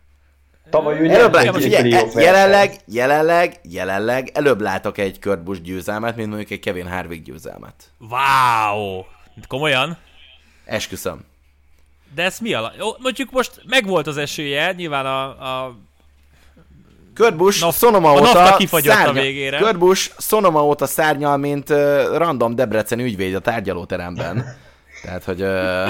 [0.71, 6.29] Tavaly ő előbb lát, ugye, jelenleg, jelenleg, jelenleg előbb látok egy Kurt Busch győzelmet, mint
[6.29, 7.75] mondjuk egy Kevin Harvick győzelmet.
[7.99, 9.03] Wow!
[9.49, 9.99] Komolyan?
[10.65, 11.25] Esküszöm.
[12.15, 12.73] De ez mi alap?
[12.99, 15.77] Mondjuk most megvolt az esélye, nyilván a, a
[17.15, 19.59] Kurt Busch Naf- Sonoma a óta szárnya, a végére.
[19.59, 24.57] Kurt Busch Sonoma óta szárnyal, mint uh, random Debrecen ügyvéd a tárgyalóteremben.
[25.03, 25.43] Tehát, hogy...
[25.43, 25.89] Uh...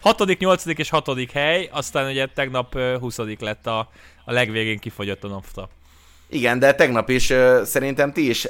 [0.00, 3.78] Hatodik, nyolcadik és hatodik hely, aztán ugye tegnap huszadik lett a,
[4.24, 5.68] a legvégén kifogyott a nafta.
[6.28, 7.32] Igen, de tegnap is
[7.62, 8.46] szerintem ti is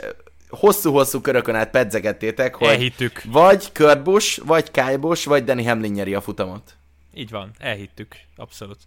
[0.48, 3.22] hosszú-hosszú körökön át pedzegettétek, hogy elhittük.
[3.24, 6.74] vagy Kurt Busch, vagy Kyle Busch, vagy Danny Hamlin nyeri a futamot.
[7.14, 8.78] Így van, elhittük, abszolút.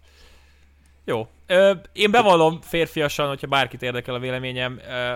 [1.04, 5.14] Jó, ö, én bevallom férfiasan, hogyha bárkit érdekel a véleményem, ö,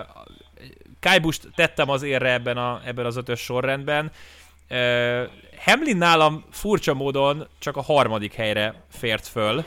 [0.99, 4.11] Kyle Busch tettem az érre ebben, a, ebben az ötös sorrendben,
[5.57, 9.63] Hamlin nálam furcsa módon csak a harmadik helyre fért föl.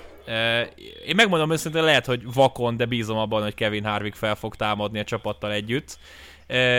[1.07, 4.99] Én megmondom őszintén, lehet, hogy vakon, de bízom abban, hogy Kevin Harvick fel fog támadni
[4.99, 5.99] a csapattal együtt.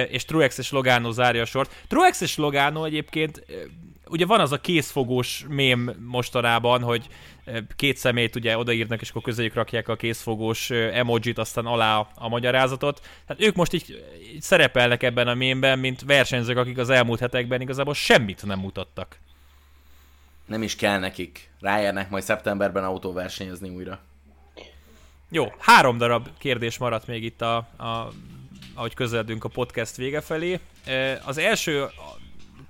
[0.10, 1.72] És Truex és Logano zárja a sort.
[1.88, 3.46] Truex és Logano egyébként
[4.14, 7.08] ugye van az a készfogós mém mostanában, hogy
[7.76, 13.02] két szemét ugye odaírnak, és akkor közéjük rakják a készfogós emojit, aztán alá a magyarázatot.
[13.28, 17.62] Tehát ők most így, így szerepelnek ebben a mémben, mint versenyzők, akik az elmúlt hetekben
[17.62, 19.20] igazából semmit nem mutattak.
[20.46, 21.50] Nem is kell nekik.
[21.60, 24.00] Ráérnek majd szeptemberben autóversenyezni újra.
[25.30, 28.12] Jó, három darab kérdés maradt még itt, a, a,
[28.74, 30.60] ahogy közeledünk a podcast vége felé.
[31.26, 31.88] Az első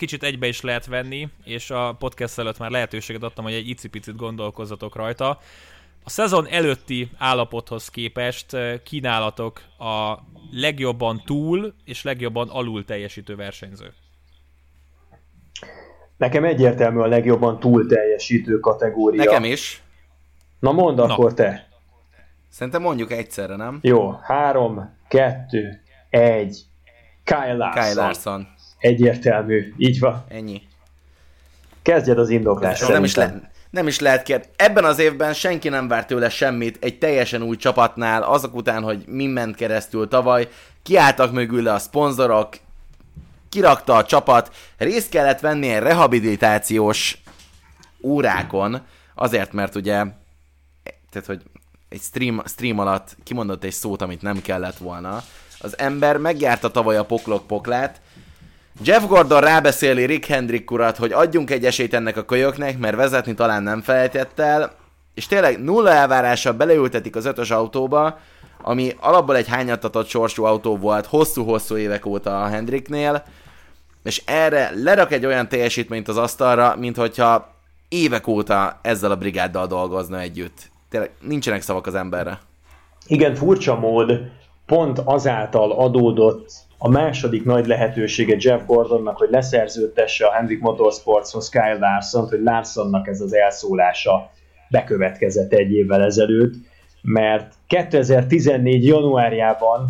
[0.03, 4.15] kicsit egybe is lehet venni, és a podcast előtt már lehetőséget adtam, hogy egy icipicit
[4.15, 5.39] gondolkozzatok rajta.
[6.03, 10.17] A szezon előtti állapothoz képest kínálatok a
[10.51, 13.93] legjobban túl és legjobban alul teljesítő versenyző.
[16.17, 19.23] Nekem egyértelmű a legjobban túl teljesítő kategória.
[19.23, 19.83] Nekem is.
[20.59, 21.03] Na mondd Na.
[21.03, 21.67] akkor te.
[22.49, 23.79] Szerintem mondjuk egyszerre, nem?
[23.81, 26.61] Jó, három, kettő, egy.
[27.23, 27.83] Kyle Larson.
[27.83, 28.52] Kyle Larson.
[28.83, 30.25] Egyértelmű, így van.
[30.27, 30.61] Ennyi.
[31.81, 32.87] Kezdjed az indoklást.
[32.87, 34.49] Nem is, le, nem is lehet kérd.
[34.55, 39.03] Ebben az évben senki nem várt tőle semmit egy teljesen új csapatnál, azok után, hogy
[39.07, 40.47] mi ment keresztül tavaly,
[40.81, 42.49] kiálltak mögüle a szponzorok,
[43.49, 47.21] kirakta a csapat, részt kellett venni egy rehabilitációs
[48.01, 48.81] órákon,
[49.15, 49.93] azért, mert ugye,
[51.09, 51.41] tehát, hogy
[51.89, 55.23] egy stream, stream alatt kimondott egy szót, amit nem kellett volna.
[55.59, 58.01] Az ember megjárta tavaly a poklok poklát,
[58.81, 63.33] Jeff Gordon rábeszéli Rick Hendrick urat, hogy adjunk egy esélyt ennek a kölyöknek, mert vezetni
[63.33, 64.71] talán nem felejtett el,
[65.13, 68.19] és tényleg nulla elvárással beleültetik az ötös autóba,
[68.61, 73.23] ami alapból egy hányattatott sorsú autó volt hosszú-hosszú évek óta a Hendricknél,
[74.03, 77.55] és erre lerak egy olyan teljesítményt az asztalra, mint hogyha
[77.89, 80.71] évek óta ezzel a brigáddal dolgozna együtt.
[80.89, 82.39] Tényleg nincsenek szavak az emberre.
[83.07, 84.31] Igen, furcsa mód,
[84.65, 86.51] pont azáltal adódott
[86.85, 93.07] a második nagy lehetősége Jeff Gordonnak, hogy leszerződtesse a Hendrick Motorsportshoz Kyle Larson, hogy Larsonnak
[93.07, 94.31] ez az elszólása
[94.69, 96.53] bekövetkezett egy évvel ezelőtt,
[97.01, 98.85] mert 2014.
[98.85, 99.89] januárjában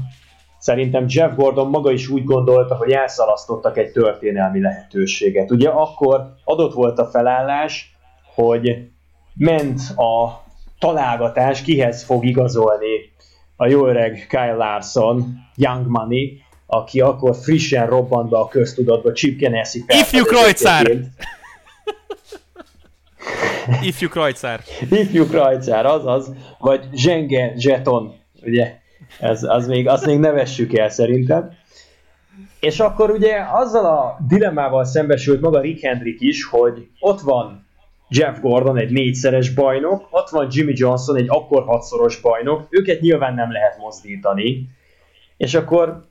[0.60, 5.52] szerintem Jeff Gordon maga is úgy gondolta, hogy elszalasztottak egy történelmi lehetőséget.
[5.52, 7.96] Ugye akkor adott volt a felállás,
[8.36, 8.90] hogy
[9.36, 10.44] ment a
[10.80, 13.12] találgatás, kihez fog igazolni
[13.56, 15.24] a jó öreg Kyle Larson,
[15.56, 16.43] Young Money,
[16.74, 20.92] aki akkor frissen robbant be a köztudatba Chip Ganassi Ifjú Krajcár!
[23.82, 24.60] Ifjú Krajcár.
[24.90, 26.32] Ifjú Krajcár, azaz.
[26.60, 28.74] Vagy Zsenge Jeton, ugye?
[29.20, 31.52] Ez, az még, azt még nevessük el szerintem.
[32.60, 37.66] És akkor ugye azzal a dilemmával szembesült maga Rick Hendrick is, hogy ott van
[38.10, 43.34] Jeff Gordon, egy négyszeres bajnok, ott van Jimmy Johnson, egy akkor hatszoros bajnok, őket nyilván
[43.34, 44.70] nem lehet mozdítani.
[45.38, 46.06] És akkor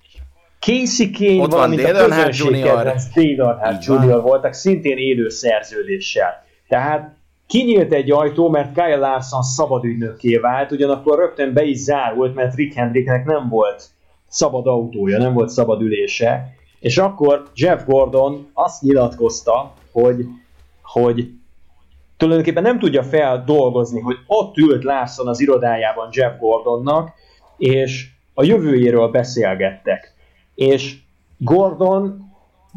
[0.62, 6.44] Casey Kane, Ott valamint van a közönség kedvenc Dale Earnhardt Junior voltak szintén élő szerződéssel.
[6.68, 7.14] Tehát
[7.46, 12.54] kinyílt egy ajtó, mert Kyle Larson szabad ügynökké vált, ugyanakkor rögtön be is zárult, mert
[12.54, 13.84] Rick Hendricknek nem volt
[14.28, 20.24] szabad autója, nem volt szabad ülése, és akkor Jeff Gordon azt nyilatkozta, hogy,
[20.82, 21.30] hogy
[22.16, 27.10] tulajdonképpen nem tudja feldolgozni, hogy ott ült Larson az irodájában Jeff Gordonnak,
[27.56, 30.11] és a jövőjéről beszélgettek.
[30.54, 30.96] És
[31.38, 32.30] Gordon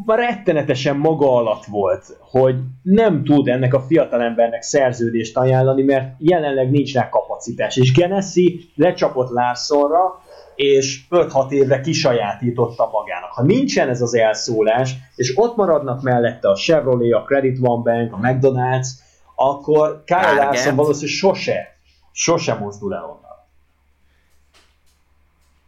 [0.06, 6.94] rettenetesen maga alatt volt, hogy nem tud ennek a fiatalembernek szerződést ajánlani, mert jelenleg nincs
[6.94, 7.76] rá kapacitás.
[7.76, 10.20] És Genesi lecsapott Larsonra,
[10.54, 13.30] és 5-6 évre kisajátította magának.
[13.30, 18.12] Ha nincsen ez az elszólás, és ott maradnak mellette a Chevrolet, a Credit One Bank,
[18.12, 18.88] a McDonald's,
[19.34, 20.34] akkor Kyle.
[20.34, 21.78] Larson valószínűleg sose,
[22.12, 23.25] sose mozdul el onnan.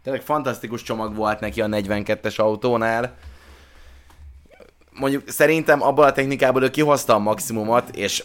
[0.08, 3.14] Tényleg fantasztikus csomag volt neki a 42-es autónál.
[4.90, 8.24] Mondjuk szerintem abból a technikából ő kihozta a maximumot, és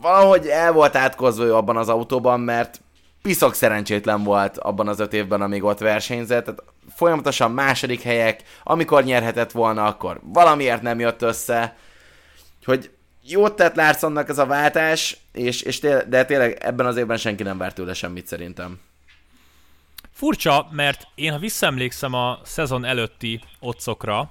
[0.00, 2.80] valahogy el volt átkozva ő abban az autóban, mert
[3.22, 6.44] piszok szerencsétlen volt abban az öt évben, amíg ott versenyzett.
[6.44, 6.62] Tehát
[6.94, 11.76] folyamatosan második helyek, amikor nyerhetett volna, akkor valamiért nem jött össze.
[12.64, 12.90] Hogy
[13.22, 17.42] jót tett Larsonnak ez a váltás, és, és té- de tényleg ebben az évben senki
[17.42, 18.80] nem várt tőle semmit szerintem.
[20.16, 24.30] Furcsa, mert én ha visszaemlékszem a szezon előtti otcokra,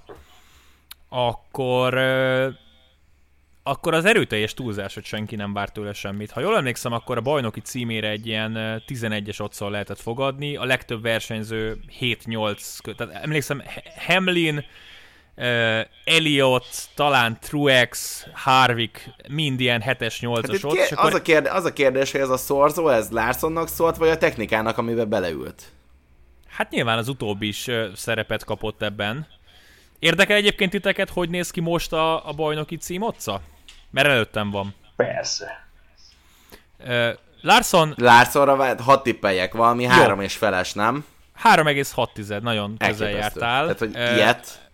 [1.09, 1.97] akkor
[3.63, 6.31] akkor az erőteljes túlzás, hogy senki nem várt tőle semmit.
[6.31, 10.63] Ha jól emlékszem, akkor a bajnoki címére egy ilyen ö, 11-es otszal lehetett fogadni, a
[10.63, 13.63] legtöbb versenyző 7-8, kö- tehát emlékszem
[14.07, 21.13] Hamlin, uh, Elliot, talán Truex, Harvick, mind ilyen 7-es, 8-as Hát ott, kér, akkor az,
[21.13, 24.77] a kérdés, az a kérdés, hogy ez a szorzó, ez Larsonnak szólt, vagy a technikának,
[24.77, 25.73] amiben beleült?
[26.55, 29.27] Hát nyilván az utóbbi is szerepet kapott ebben.
[29.99, 33.41] Érdekel egyébként titeket, hogy néz ki most a, a bajnoki cím otca?
[33.89, 34.73] Mert előttem van.
[34.95, 35.67] Persze.
[36.77, 37.09] Ö,
[37.41, 41.05] Larson Larsonra hadd tippeljek, valami három és feles, nem?
[41.43, 43.63] 3,6, nagyon közel jártál.
[43.63, 44.69] Tehát, hogy ilyet,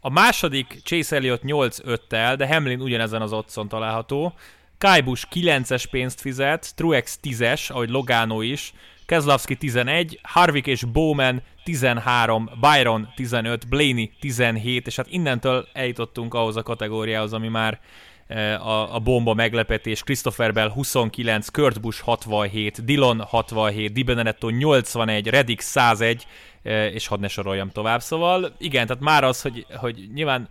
[0.00, 4.34] A második Chase Elliott 8-5-tel, de Hamlin ugyanezen az otcon található.
[4.78, 8.72] Kyle Busch 9-es pénzt fizet, Truex 10-es, ahogy Logano is,
[9.12, 16.56] Kezlavski 11, Harvick és Bowman 13, Byron 15, Blaney 17, és hát innentől eljutottunk ahhoz
[16.56, 17.80] a kategóriához, ami már
[18.26, 24.48] eh, a, a bomba meglepetés, Christopher Bell 29, Kurt Busch 67, Dillon 67, Di Benedetto
[24.48, 26.26] 81, Reddick 101,
[26.62, 28.00] eh, és hadd ne soroljam tovább.
[28.00, 30.48] Szóval igen, tehát már az, hogy, hogy nyilván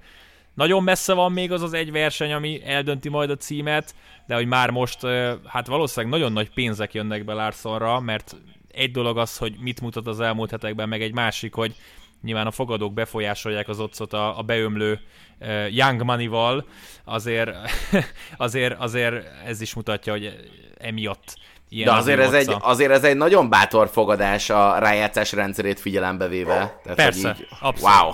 [0.54, 3.96] nagyon messze van még az az egy verseny, ami eldönti majd a címet,
[4.28, 5.00] de hogy már most,
[5.46, 8.36] hát valószínűleg nagyon nagy pénzek jönnek be Larsonra, mert
[8.72, 11.76] egy dolog az, hogy mit mutat az elmúlt hetekben, meg egy másik, hogy
[12.22, 15.00] nyilván a fogadók befolyásolják az otcot a, a beömlő
[15.40, 16.66] uh, Young Money-val,
[17.04, 17.52] azért,
[18.38, 21.38] azért, azért ez is mutatja, hogy emiatt
[21.70, 25.80] ilyen de az azért ez, egy, azért ez egy nagyon bátor fogadás a rájátszás rendszerét
[25.80, 26.80] figyelembe véve.
[26.84, 27.96] Tehát, Persze, így, abszolút.
[28.02, 28.12] Wow.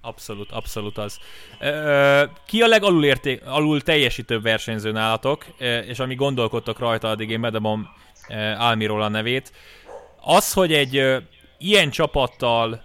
[0.00, 1.18] Abszolút, abszolút az.
[2.46, 5.46] Ki a legalul érték, alul teljesítőbb versenyző nálatok,
[5.86, 7.88] és ami gondolkodtok rajta, addig én bedobom
[8.28, 9.52] ö, Almiról a nevét.
[10.20, 11.04] Az, hogy egy
[11.58, 12.82] ilyen csapattal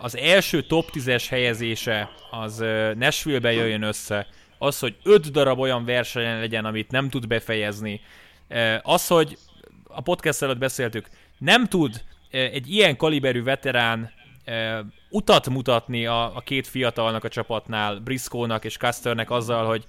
[0.00, 4.26] az első top 10-es helyezése az Nashville-be jöjjön össze,
[4.58, 8.00] az, hogy öt darab olyan versenyen legyen, amit nem tud befejezni,
[8.82, 9.38] az, hogy
[9.84, 11.08] a podcast előtt beszéltük,
[11.38, 14.12] nem tud egy ilyen kaliberű veterán
[15.10, 19.86] utat mutatni a, a két fiatalnak a csapatnál, Briscoe-nak és Custernek azzal, hogy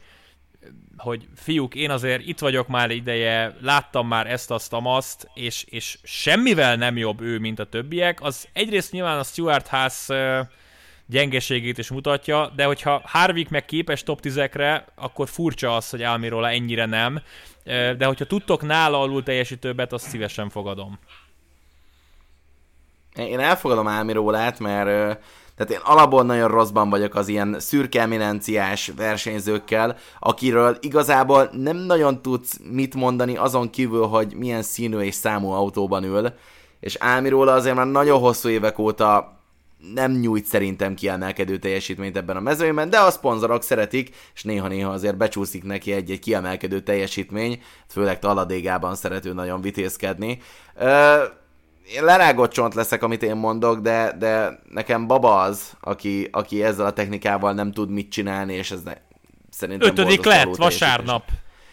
[0.98, 6.00] hogy fiúk, én azért itt vagyok már ideje, láttam már ezt, azt, azt, és, és
[6.04, 10.50] semmivel nem jobb ő, mint a többiek, az egyrészt nyilván a Stuart House
[11.06, 16.50] gyengeségét is mutatja, de hogyha Harvick meg képes top 10-ekre, akkor furcsa az, hogy Almirola
[16.50, 17.22] ennyire nem,
[17.98, 21.00] de hogyha tudtok nála alul teljesítőbbet, azt szívesen fogadom.
[23.16, 25.20] Én elfogadom Almirólát, mert
[25.56, 32.22] tehát én alapból nagyon rosszban vagyok az ilyen szürke eminenciás versenyzőkkel, akiről igazából nem nagyon
[32.22, 36.34] tudsz mit mondani azon kívül, hogy milyen színű és számú autóban ül,
[36.80, 39.38] és Álmiróla azért már nagyon hosszú évek óta
[39.94, 45.18] nem nyújt szerintem kiemelkedő teljesítményt ebben a mezőnyben, de a szponzorok szeretik, és néha-néha azért
[45.18, 50.42] becsúszik neki egy-egy kiemelkedő teljesítmény, főleg taladégában szerető nagyon vitézkedni.
[50.76, 51.42] Ö-
[51.92, 56.86] én lerágott csont leszek, amit én mondok, de, de nekem baba az, aki, aki ezzel
[56.86, 58.94] a technikával nem tud mit csinálni, és ez ne,
[59.50, 61.24] szerintem Ötödik lett vasárnap.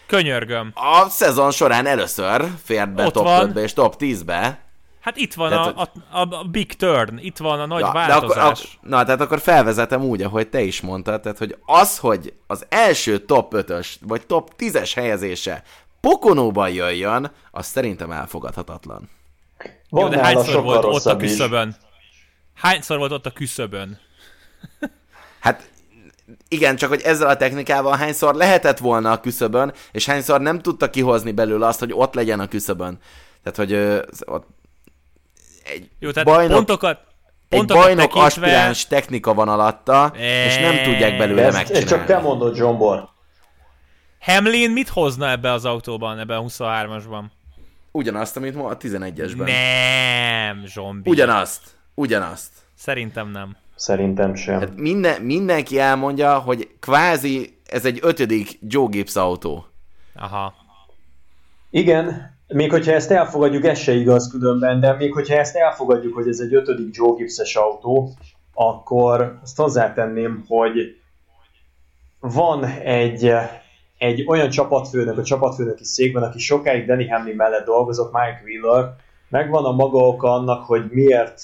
[0.05, 0.71] Könyörgöm.
[0.73, 3.49] A szezon során először fért be Ott top van.
[3.49, 4.59] 5-be és top 10-be.
[5.01, 5.89] Hát itt van tehát, a,
[6.19, 8.37] a, a big turn, itt van a nagy ja, változás.
[8.37, 12.33] akkor, ak, na, tehát akkor felvezetem úgy, ahogy te is mondtad, tehát hogy az, hogy
[12.47, 15.63] az első top 5-ös, vagy top 10-es helyezése
[16.01, 19.09] Pokonóban jöjjön, az szerintem elfogadhatatlan.
[19.91, 21.67] Van Jó, de hányszor volt ott a küszöbön?
[21.67, 21.75] Is.
[22.55, 23.99] Hányszor volt ott a küszöbön?
[25.39, 25.69] hát
[26.47, 30.89] igen, csak hogy ezzel a technikával hányszor lehetett volna a küszöbön, és hányszor nem tudta
[30.89, 32.99] kihozni belőle azt, hogy ott legyen a küszöbön.
[33.43, 34.47] Tehát, hogy ö, ott
[35.63, 36.99] egy Jó, tehát bajnok, pontokat,
[37.49, 38.25] pontokat egy bajnok tekintve...
[38.25, 40.45] aspiráns technika van alatta, eee...
[40.45, 41.85] és nem tudják belőle ezt, megcsinálni.
[41.85, 43.09] Ezt csak te mondod, John.
[44.19, 47.23] Hamlin mit hozna ebbe az autóban, ebbe a 23-asban?
[47.91, 49.45] Ugyanazt, amit ma a 11-esben.
[49.45, 51.09] Nem, zombi.
[51.09, 51.61] Ugyanazt.
[51.93, 52.51] Ugyanazt.
[52.75, 53.55] Szerintem nem.
[53.75, 54.59] Szerintem sem.
[54.59, 59.65] Hát minden, mindenki elmondja, hogy kvázi ez egy ötödik Joe Gibbs autó.
[60.15, 60.53] Aha.
[61.69, 66.27] Igen, még hogyha ezt elfogadjuk, ez se igaz különben, de még hogyha ezt elfogadjuk, hogy
[66.27, 68.13] ez egy ötödik Joe Gibbs-es autó,
[68.53, 71.01] akkor azt hozzátenném, hogy
[72.19, 73.33] van egy
[74.01, 78.95] egy olyan csapatfőnök a csapatfőnöki székben, aki sokáig Danny Hamlin mellett dolgozott, Mike Wheeler,
[79.29, 81.41] megvan a maga oka annak, hogy miért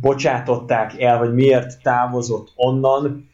[0.00, 3.30] bocsátották el, vagy miért távozott onnan,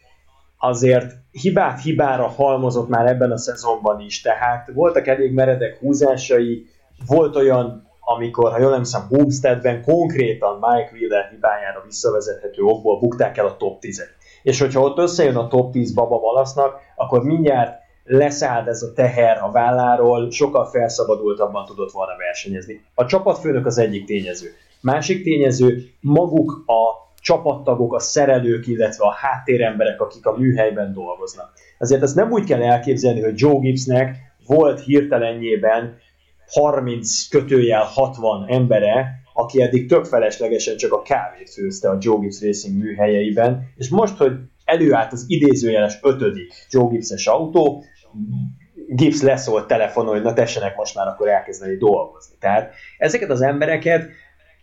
[0.57, 6.65] azért hibát hibára halmozott már ebben a szezonban is, tehát voltak elég meredek húzásai,
[7.07, 13.45] volt olyan, amikor, ha jól emlékszem, Homesteadben konkrétan Mike Wheeler hibájára visszavezethető okból bukták el
[13.45, 14.09] a top 10-et.
[14.43, 19.37] És hogyha ott összejön a top 10 baba valasznak, akkor mindjárt leszállt ez a teher
[19.41, 22.81] a válláról, sokkal felszabadultabban tudott volna versenyezni.
[22.93, 24.47] A csapatfőnök az egyik tényező.
[24.81, 31.51] Másik tényező, maguk a csapattagok, a szerelők, illetve a háttéremberek, akik a műhelyben dolgoznak.
[31.77, 35.97] Ezért ezt nem úgy kell elképzelni, hogy Joe Gibbsnek volt hirtelenjében
[36.51, 42.41] 30 kötőjel 60 embere, aki eddig tök feleslegesen csak a kávét főzte a Joe Gibbs
[42.41, 44.31] Racing műhelyeiben, és most, hogy
[44.65, 47.83] előállt az idézőjeles ötödik Joe Gibbs-es autó,
[48.87, 52.35] Gibbs leszólt telefonon, hogy na tessenek most már akkor elkezdeni dolgozni.
[52.39, 54.09] Tehát ezeket az embereket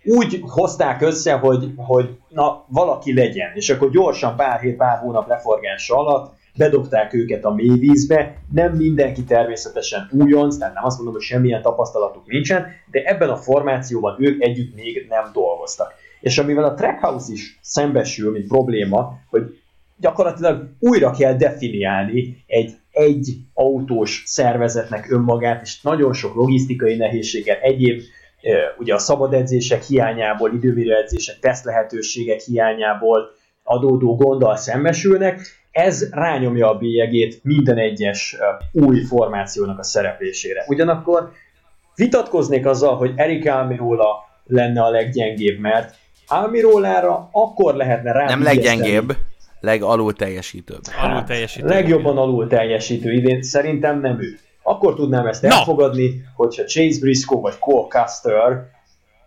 [0.04, 5.28] úgy hozták össze, hogy, hogy na, valaki legyen, és akkor gyorsan pár hét, pár hónap
[5.28, 11.22] leforgása alatt bedobták őket a mélyvízbe, nem mindenki természetesen újonc, tehát nem azt mondom, hogy
[11.22, 15.94] semmilyen tapasztalatuk nincsen, de ebben a formációban ők együtt még nem dolgoztak.
[16.20, 19.58] És amivel a Trackhouse is szembesül, mint probléma, hogy
[19.96, 28.00] gyakorlatilag újra kell definiálni egy egy autós szervezetnek önmagát, és nagyon sok logisztikai nehézséggel, egyéb
[28.78, 33.30] ugye a szabad edzések hiányából, időmérő edzések, teszt lehetőségek hiányából
[33.62, 35.40] adódó gonddal szembesülnek,
[35.70, 38.36] ez rányomja a bélyegét minden egyes
[38.72, 40.64] új formációnak a szereplésére.
[40.66, 41.30] Ugyanakkor
[41.94, 44.16] vitatkoznék azzal, hogy Erik Almirola
[44.46, 45.94] lenne a leggyengébb, mert
[46.26, 49.12] Almirolára akkor lehetne rá Nem leggyengébb,
[49.64, 50.86] legalul teljesítőbb.
[50.86, 51.66] Hát, alul teljesítő.
[51.66, 54.38] Legjobban alul teljesítő idén, szerintem nem ő.
[54.62, 55.48] Akkor tudnám ezt no.
[55.48, 58.72] elfogadni, hogyha Chase Briscoe vagy Cole Custer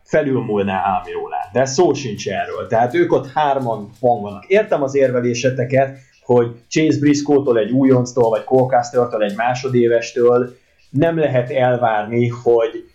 [0.04, 1.50] felülmúlná Almirolát.
[1.54, 2.68] De szó sincs erről.
[2.68, 4.46] Tehát ők ott hárman vannak.
[4.48, 10.56] Értem az érveléseteket, hogy Chase Briscoe-tól egy újonctól, vagy Cole Custer-től egy másodévestől
[10.90, 12.87] nem lehet elvárni, hogy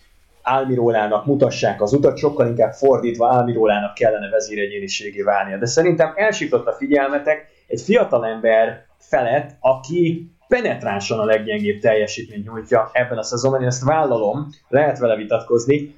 [0.43, 5.57] Álmirólának mutassák az utat, sokkal inkább fordítva Álmirólának kellene vezéregyéniségé válnia.
[5.57, 13.17] De szerintem elsiklott a figyelmetek egy fiatalember felett, aki penetránsan a leggyengébb teljesítményt nyújtja ebben
[13.17, 15.95] a szezonban, én ezt vállalom, lehet vele vitatkozni.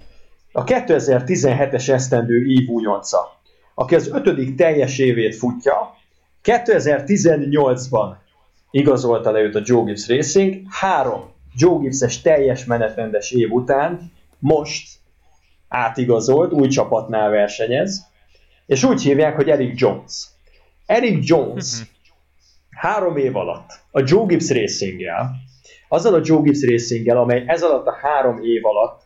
[0.51, 3.39] A 2017-es esztendő Ív újonca,
[3.73, 5.95] aki az ötödik teljes évét futja,
[6.43, 8.13] 2018-ban
[8.71, 14.11] igazolta le őt a Joe Gibbs Racing, három Joe Gibbs-es teljes menetrendes év után
[14.45, 14.87] most
[15.67, 18.07] átigazolt, új csapatnál versenyez,
[18.65, 20.27] és úgy hívják, hogy Eric Jones.
[20.85, 21.81] Eric Jones
[22.69, 25.01] három év alatt a Joe Gibbs racing
[25.87, 29.01] azzal a Joe Gibbs racing amely ez alatt a három év alatt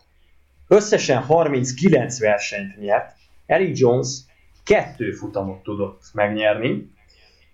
[0.68, 3.16] összesen 39 versenyt nyert,
[3.46, 4.18] Eric Jones
[4.64, 6.90] kettő futamot tudott megnyerni,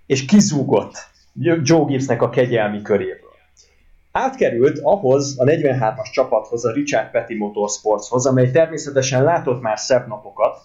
[0.07, 0.97] és kizúgott
[1.63, 3.26] Joe Gibbsnek a kegyelmi köréből.
[4.19, 10.59] Átkerült ahhoz a 43-as csapathoz, a Richard Petty Motorsportshoz, amely természetesen látott már szebb napokat,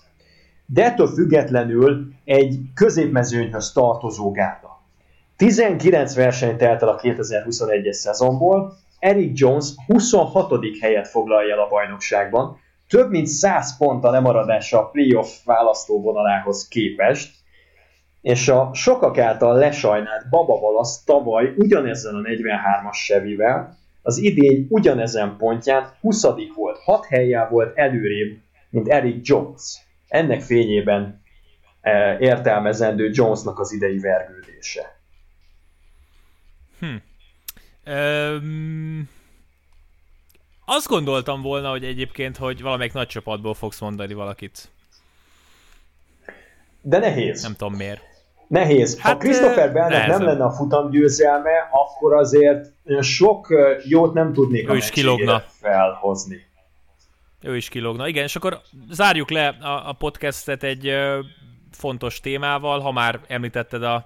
[0.66, 4.82] de ettől függetlenül egy középmezőnyhöz tartozó gárda.
[5.38, 10.54] 19 verseny telt el a 2021-es szezonból, Eric Jones 26.
[10.82, 12.58] helyet foglalja el a bajnokságban,
[12.90, 17.41] több mint 100 pont a lemaradása a playoff választóvonalához képest,
[18.22, 25.38] és a sokak által lesajnált Baba Valasz tavaly ugyanezzel a 43-as Sevivel, az idény ugyanezen
[25.38, 26.24] pontján 20
[26.56, 28.38] volt, 6 helyjel volt előrébb,
[28.70, 29.78] mint Eric Jones.
[30.08, 31.22] Ennek fényében
[31.82, 35.00] e, értelmezendő Jonesnak az idei vergődése.
[36.80, 36.86] Hm.
[37.92, 39.10] Um,
[40.66, 44.70] azt gondoltam volna, hogy egyébként, hogy valamelyik nagy csapatból fogsz mondani valakit.
[46.82, 47.42] De nehéz.
[47.42, 48.11] Nem tudom miért.
[48.52, 49.00] Nehéz.
[49.00, 53.48] Hát, ha Christopher Bellnek nem lenne a futam győzelme, akkor azért sok
[53.84, 55.44] jót nem tudnék ő is kilógna.
[55.62, 56.46] felhozni.
[57.42, 58.08] Ő is kilógna.
[58.08, 61.20] Igen, és akkor zárjuk le a, a podcastet egy ö,
[61.72, 64.06] fontos témával, ha már említetted a,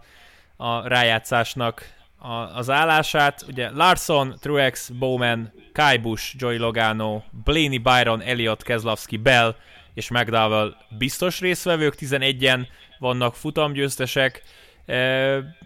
[0.58, 1.82] a rájátszásnak
[2.18, 3.46] a, az állását.
[3.48, 9.56] Ugye Larson, Truex, Bowman, Kai Busch, Joey Logano, Blaney, Byron, Elliot, Kezlowski, Bell
[9.94, 12.68] és McDowell biztos részvevők, 11-en
[13.00, 14.44] vannak futamgyőztesek.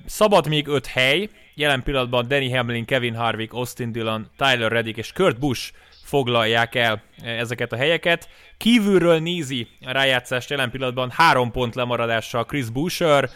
[0.06, 5.12] Szabad még 5 hely, jelen pillanatban Danny Hamlin, Kevin Harvick, Austin Dillon, Tyler Reddick és
[5.14, 5.72] Kurt Busch
[6.04, 8.30] foglalják el ezeket a helyeket.
[8.58, 13.30] Kívülről nézi a rájátszást jelen pillanatban három pont lemaradással Chris Boucher,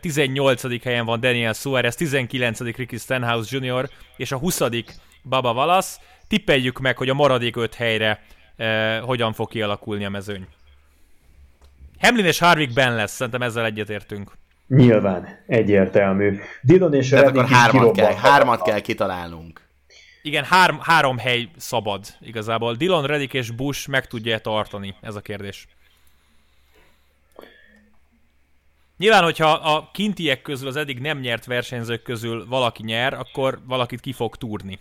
[0.00, 0.82] 18.
[0.82, 2.60] helyen van Daniel Suarez, 19.
[2.60, 3.88] Ricky Stenhouse Jr.
[4.16, 4.60] és a 20.
[5.22, 5.96] Baba Wallace.
[6.28, 8.22] Tippeljük meg, hogy a maradék öt helyre
[9.00, 10.46] hogyan fog kialakulni a mezőny.
[12.00, 14.32] Hamlin és Harvick ben lesz, szerintem ezzel egyetértünk.
[14.68, 16.38] Nyilván, egyértelmű.
[16.62, 19.60] Dillon és Tehát akkor hármat kell, hármat kell kitalálnunk.
[20.22, 22.74] Igen, három, három hely szabad igazából.
[22.74, 25.66] Dillon, Reddick és Bush meg tudja tartani, ez a kérdés.
[28.98, 34.00] Nyilván, hogyha a kintiek közül, az eddig nem nyert versenyzők közül valaki nyer, akkor valakit
[34.00, 34.78] ki fog túrni.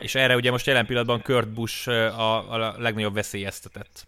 [0.00, 4.06] És erre ugye most jelen pillanatban Kurt Busch a, a legnagyobb veszélyeztetett.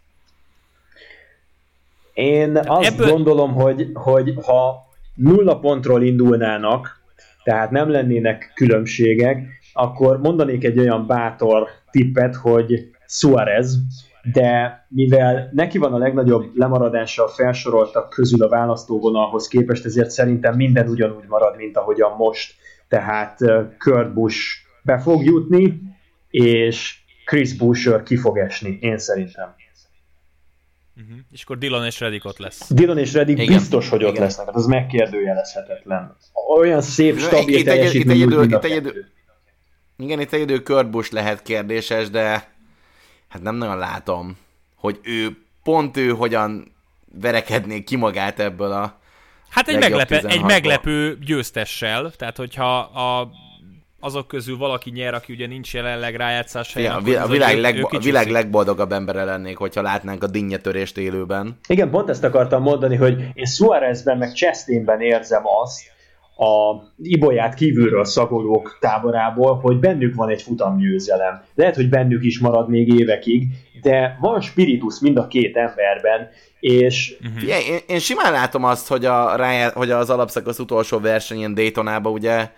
[2.17, 3.11] Én azt ebből...
[3.11, 7.01] gondolom, hogy, hogy ha nulla pontról indulnának,
[7.43, 13.79] tehát nem lennének különbségek, akkor mondanék egy olyan bátor tippet, hogy Suarez,
[14.33, 20.57] de mivel neki van a legnagyobb lemaradása a felsoroltak közül a választóvonalhoz képest, ezért szerintem
[20.57, 22.55] minden ugyanúgy marad, mint ahogyan most.
[22.89, 23.39] Tehát
[23.79, 24.41] Kurt Busch
[24.83, 25.81] be fog jutni,
[26.31, 29.55] és Chris Busher ki fog esni, én szerintem.
[30.97, 31.17] Uh-huh.
[31.33, 32.71] És akkor Dylan és Reddick ott lesz.
[32.71, 33.59] Dylan és Reddick Igen.
[33.59, 34.23] biztos, hogy ott Igen.
[34.23, 36.17] lesznek, az megkérdőjelezhetetlen.
[36.57, 39.13] Olyan szép, stabil teljesítmény, itt egy, itt egy, idő,
[39.97, 42.55] Igen, itt egy idő Kurt Busch lehet kérdéses, de
[43.29, 44.37] hát nem nagyon látom,
[44.75, 46.75] hogy ő, pont ő hogyan
[47.21, 49.01] verekednék ki magát ebből a
[49.49, 53.31] Hát egy, meglepő, egy meglepő győztessel, tehát hogyha a
[54.07, 57.03] azok közül valaki nyer, aki ugye nincs jelenleg rájátszás helyen.
[57.07, 61.59] Ja, a, világ, legbo- a világ legboldogabb embere lennék, hogyha látnánk a dinnyetörést élőben.
[61.69, 65.95] Igen, pont ezt akartam mondani, hogy én Suárezben meg Chastainben érzem azt,
[66.39, 71.43] a Ibolyát kívülről szagolók táborából, hogy bennük van egy futamgyőzelem.
[71.55, 73.47] Lehet, hogy bennük is marad még évekig,
[73.83, 76.29] de van spiritus mind a két emberben,
[76.61, 77.17] és...
[77.21, 77.69] Uh-huh.
[77.69, 82.51] Én, én simán látom azt, hogy, a, hogy az alapszakasz utolsó versenyén Daytonában ugye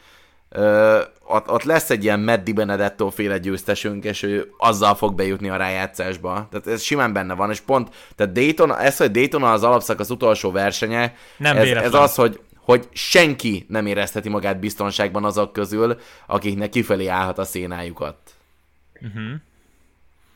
[0.51, 5.49] Ö, ott, ott lesz egy ilyen Meddi Benedetto féle győztesünk, és ő azzal fog bejutni
[5.49, 6.49] a rájátszásba.
[6.51, 10.11] Tehát ez simán benne van, és pont, tehát Dayton, ez, hogy Dayton az alapszak az
[10.11, 15.97] utolsó versenye, nem ez, ez az, hogy, hogy senki nem érezheti magát biztonságban azok közül,
[16.27, 18.17] akiknek kifelé állhat a szénájukat.
[18.95, 19.41] Uh-huh.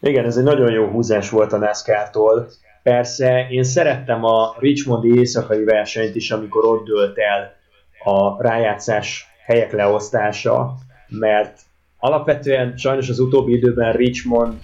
[0.01, 2.51] Igen, ez egy nagyon jó húzás volt a NASCAR-tól.
[2.83, 7.57] Persze én szerettem a Richmondi éjszakai versenyt is, amikor ott dőlt el
[8.05, 10.75] a rájátszás helyek leosztása,
[11.09, 11.61] mert
[11.99, 14.55] alapvetően sajnos az utóbbi időben Richmond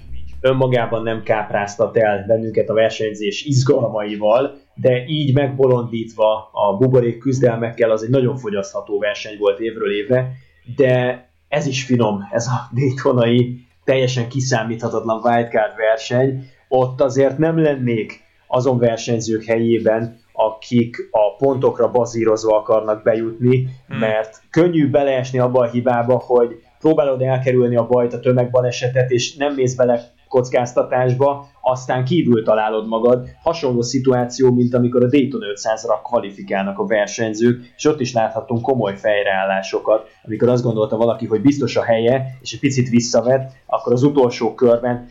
[0.41, 8.03] önmagában nem kápráztat el bennünket a versenyzés izgalmaival, de így megbolondítva a buborék küzdelmekkel az
[8.03, 10.33] egy nagyon fogyasztható verseny volt évről évre,
[10.77, 18.21] de ez is finom, ez a Daytonai teljesen kiszámíthatatlan wildcard verseny, ott azért nem lennék
[18.47, 23.98] azon versenyzők helyében, akik a pontokra bazírozva akarnak bejutni, hmm.
[23.98, 29.55] mert könnyű beleesni abba a hibába, hogy próbálod elkerülni a bajt, a tömegbalesetet, és nem
[29.55, 33.28] mész bele kockáztatásba, aztán kívül találod magad.
[33.43, 38.97] Hasonló szituáció, mint amikor a Dayton 500-ra kvalifikálnak a versenyzők, és ott is láthatunk komoly
[38.97, 44.02] fejreállásokat, amikor azt gondolta valaki, hogy biztos a helye, és egy picit visszavett, akkor az
[44.02, 45.06] utolsó körben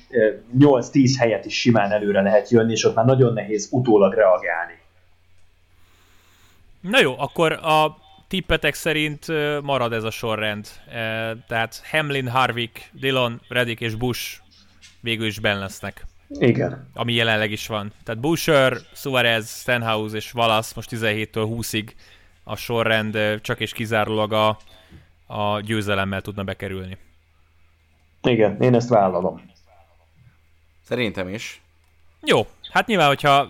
[0.60, 4.77] 8-10 helyet is simán előre lehet jönni, és ott már nagyon nehéz utólag reagálni.
[6.90, 7.98] Na jó, akkor a
[8.28, 9.28] tippetek szerint
[9.62, 10.68] marad ez a sorrend.
[11.48, 14.40] Tehát Hamlin, Harvick, Dillon, Reddick és Bush
[15.00, 16.06] végül is benne lesznek.
[16.30, 16.90] Igen.
[16.94, 17.92] Ami jelenleg is van.
[18.04, 21.92] Tehát Busher, Suarez, Stenhouse és Wallace most 17-től 20-ig
[22.44, 24.58] a sorrend csak és kizárólag a,
[25.26, 26.98] a győzelemmel tudna bekerülni.
[28.22, 29.42] Igen, én ezt vállalom.
[30.84, 31.62] Szerintem is.
[32.22, 33.48] Jó, hát nyilván, hogyha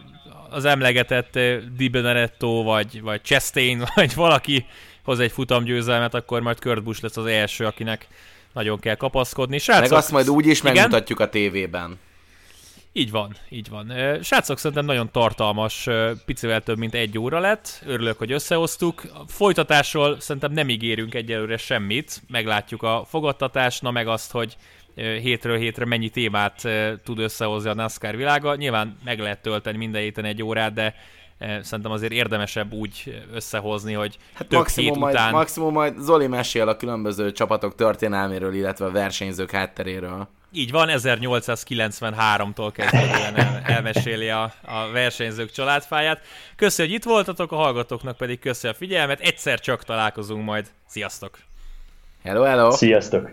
[0.49, 1.39] az emlegetett
[1.75, 4.65] Di Benedetto, vagy, vagy Chastain, vagy valaki
[5.03, 8.07] hoz egy futamgyőzelmet, akkor majd Kurt Busch lesz az első, akinek
[8.53, 9.57] nagyon kell kapaszkodni.
[9.57, 10.73] Srácok, Meg azt majd úgy is igen?
[10.73, 11.99] megmutatjuk a tévében.
[12.97, 13.91] Így van, így van.
[14.23, 15.87] Srácok, szerintem nagyon tartalmas,
[16.25, 17.81] picivel több mint egy óra lett.
[17.85, 19.03] Örülök, hogy összehoztuk.
[19.13, 22.21] A folytatásról szerintem nem ígérünk egyelőre semmit.
[22.29, 24.57] Meglátjuk a fogadtatást, na meg azt, hogy
[24.97, 26.67] hétről hétre mennyi témát
[27.03, 28.55] tud összehozni a NASCAR világa.
[28.55, 30.95] Nyilván meg lehet tölteni minden héten egy órát, de
[31.39, 35.31] szerintem azért érdemesebb úgy összehozni, hogy hát több maximum hét majd, után...
[35.31, 40.27] Maximum majd Zoli mesél a különböző csapatok történelméről, illetve a versenyzők hátteréről.
[40.51, 46.21] Így van, 1893-tól kezdődően el, elmeséli a, a versenyzők családfáját.
[46.55, 49.19] Köszönjük, hogy itt voltatok, a hallgatóknak pedig köszönjük a figyelmet.
[49.19, 50.67] Egyszer csak találkozunk majd.
[50.87, 51.37] Sziasztok!
[52.23, 52.71] Hello, hello!
[52.71, 53.29] Sziasztok!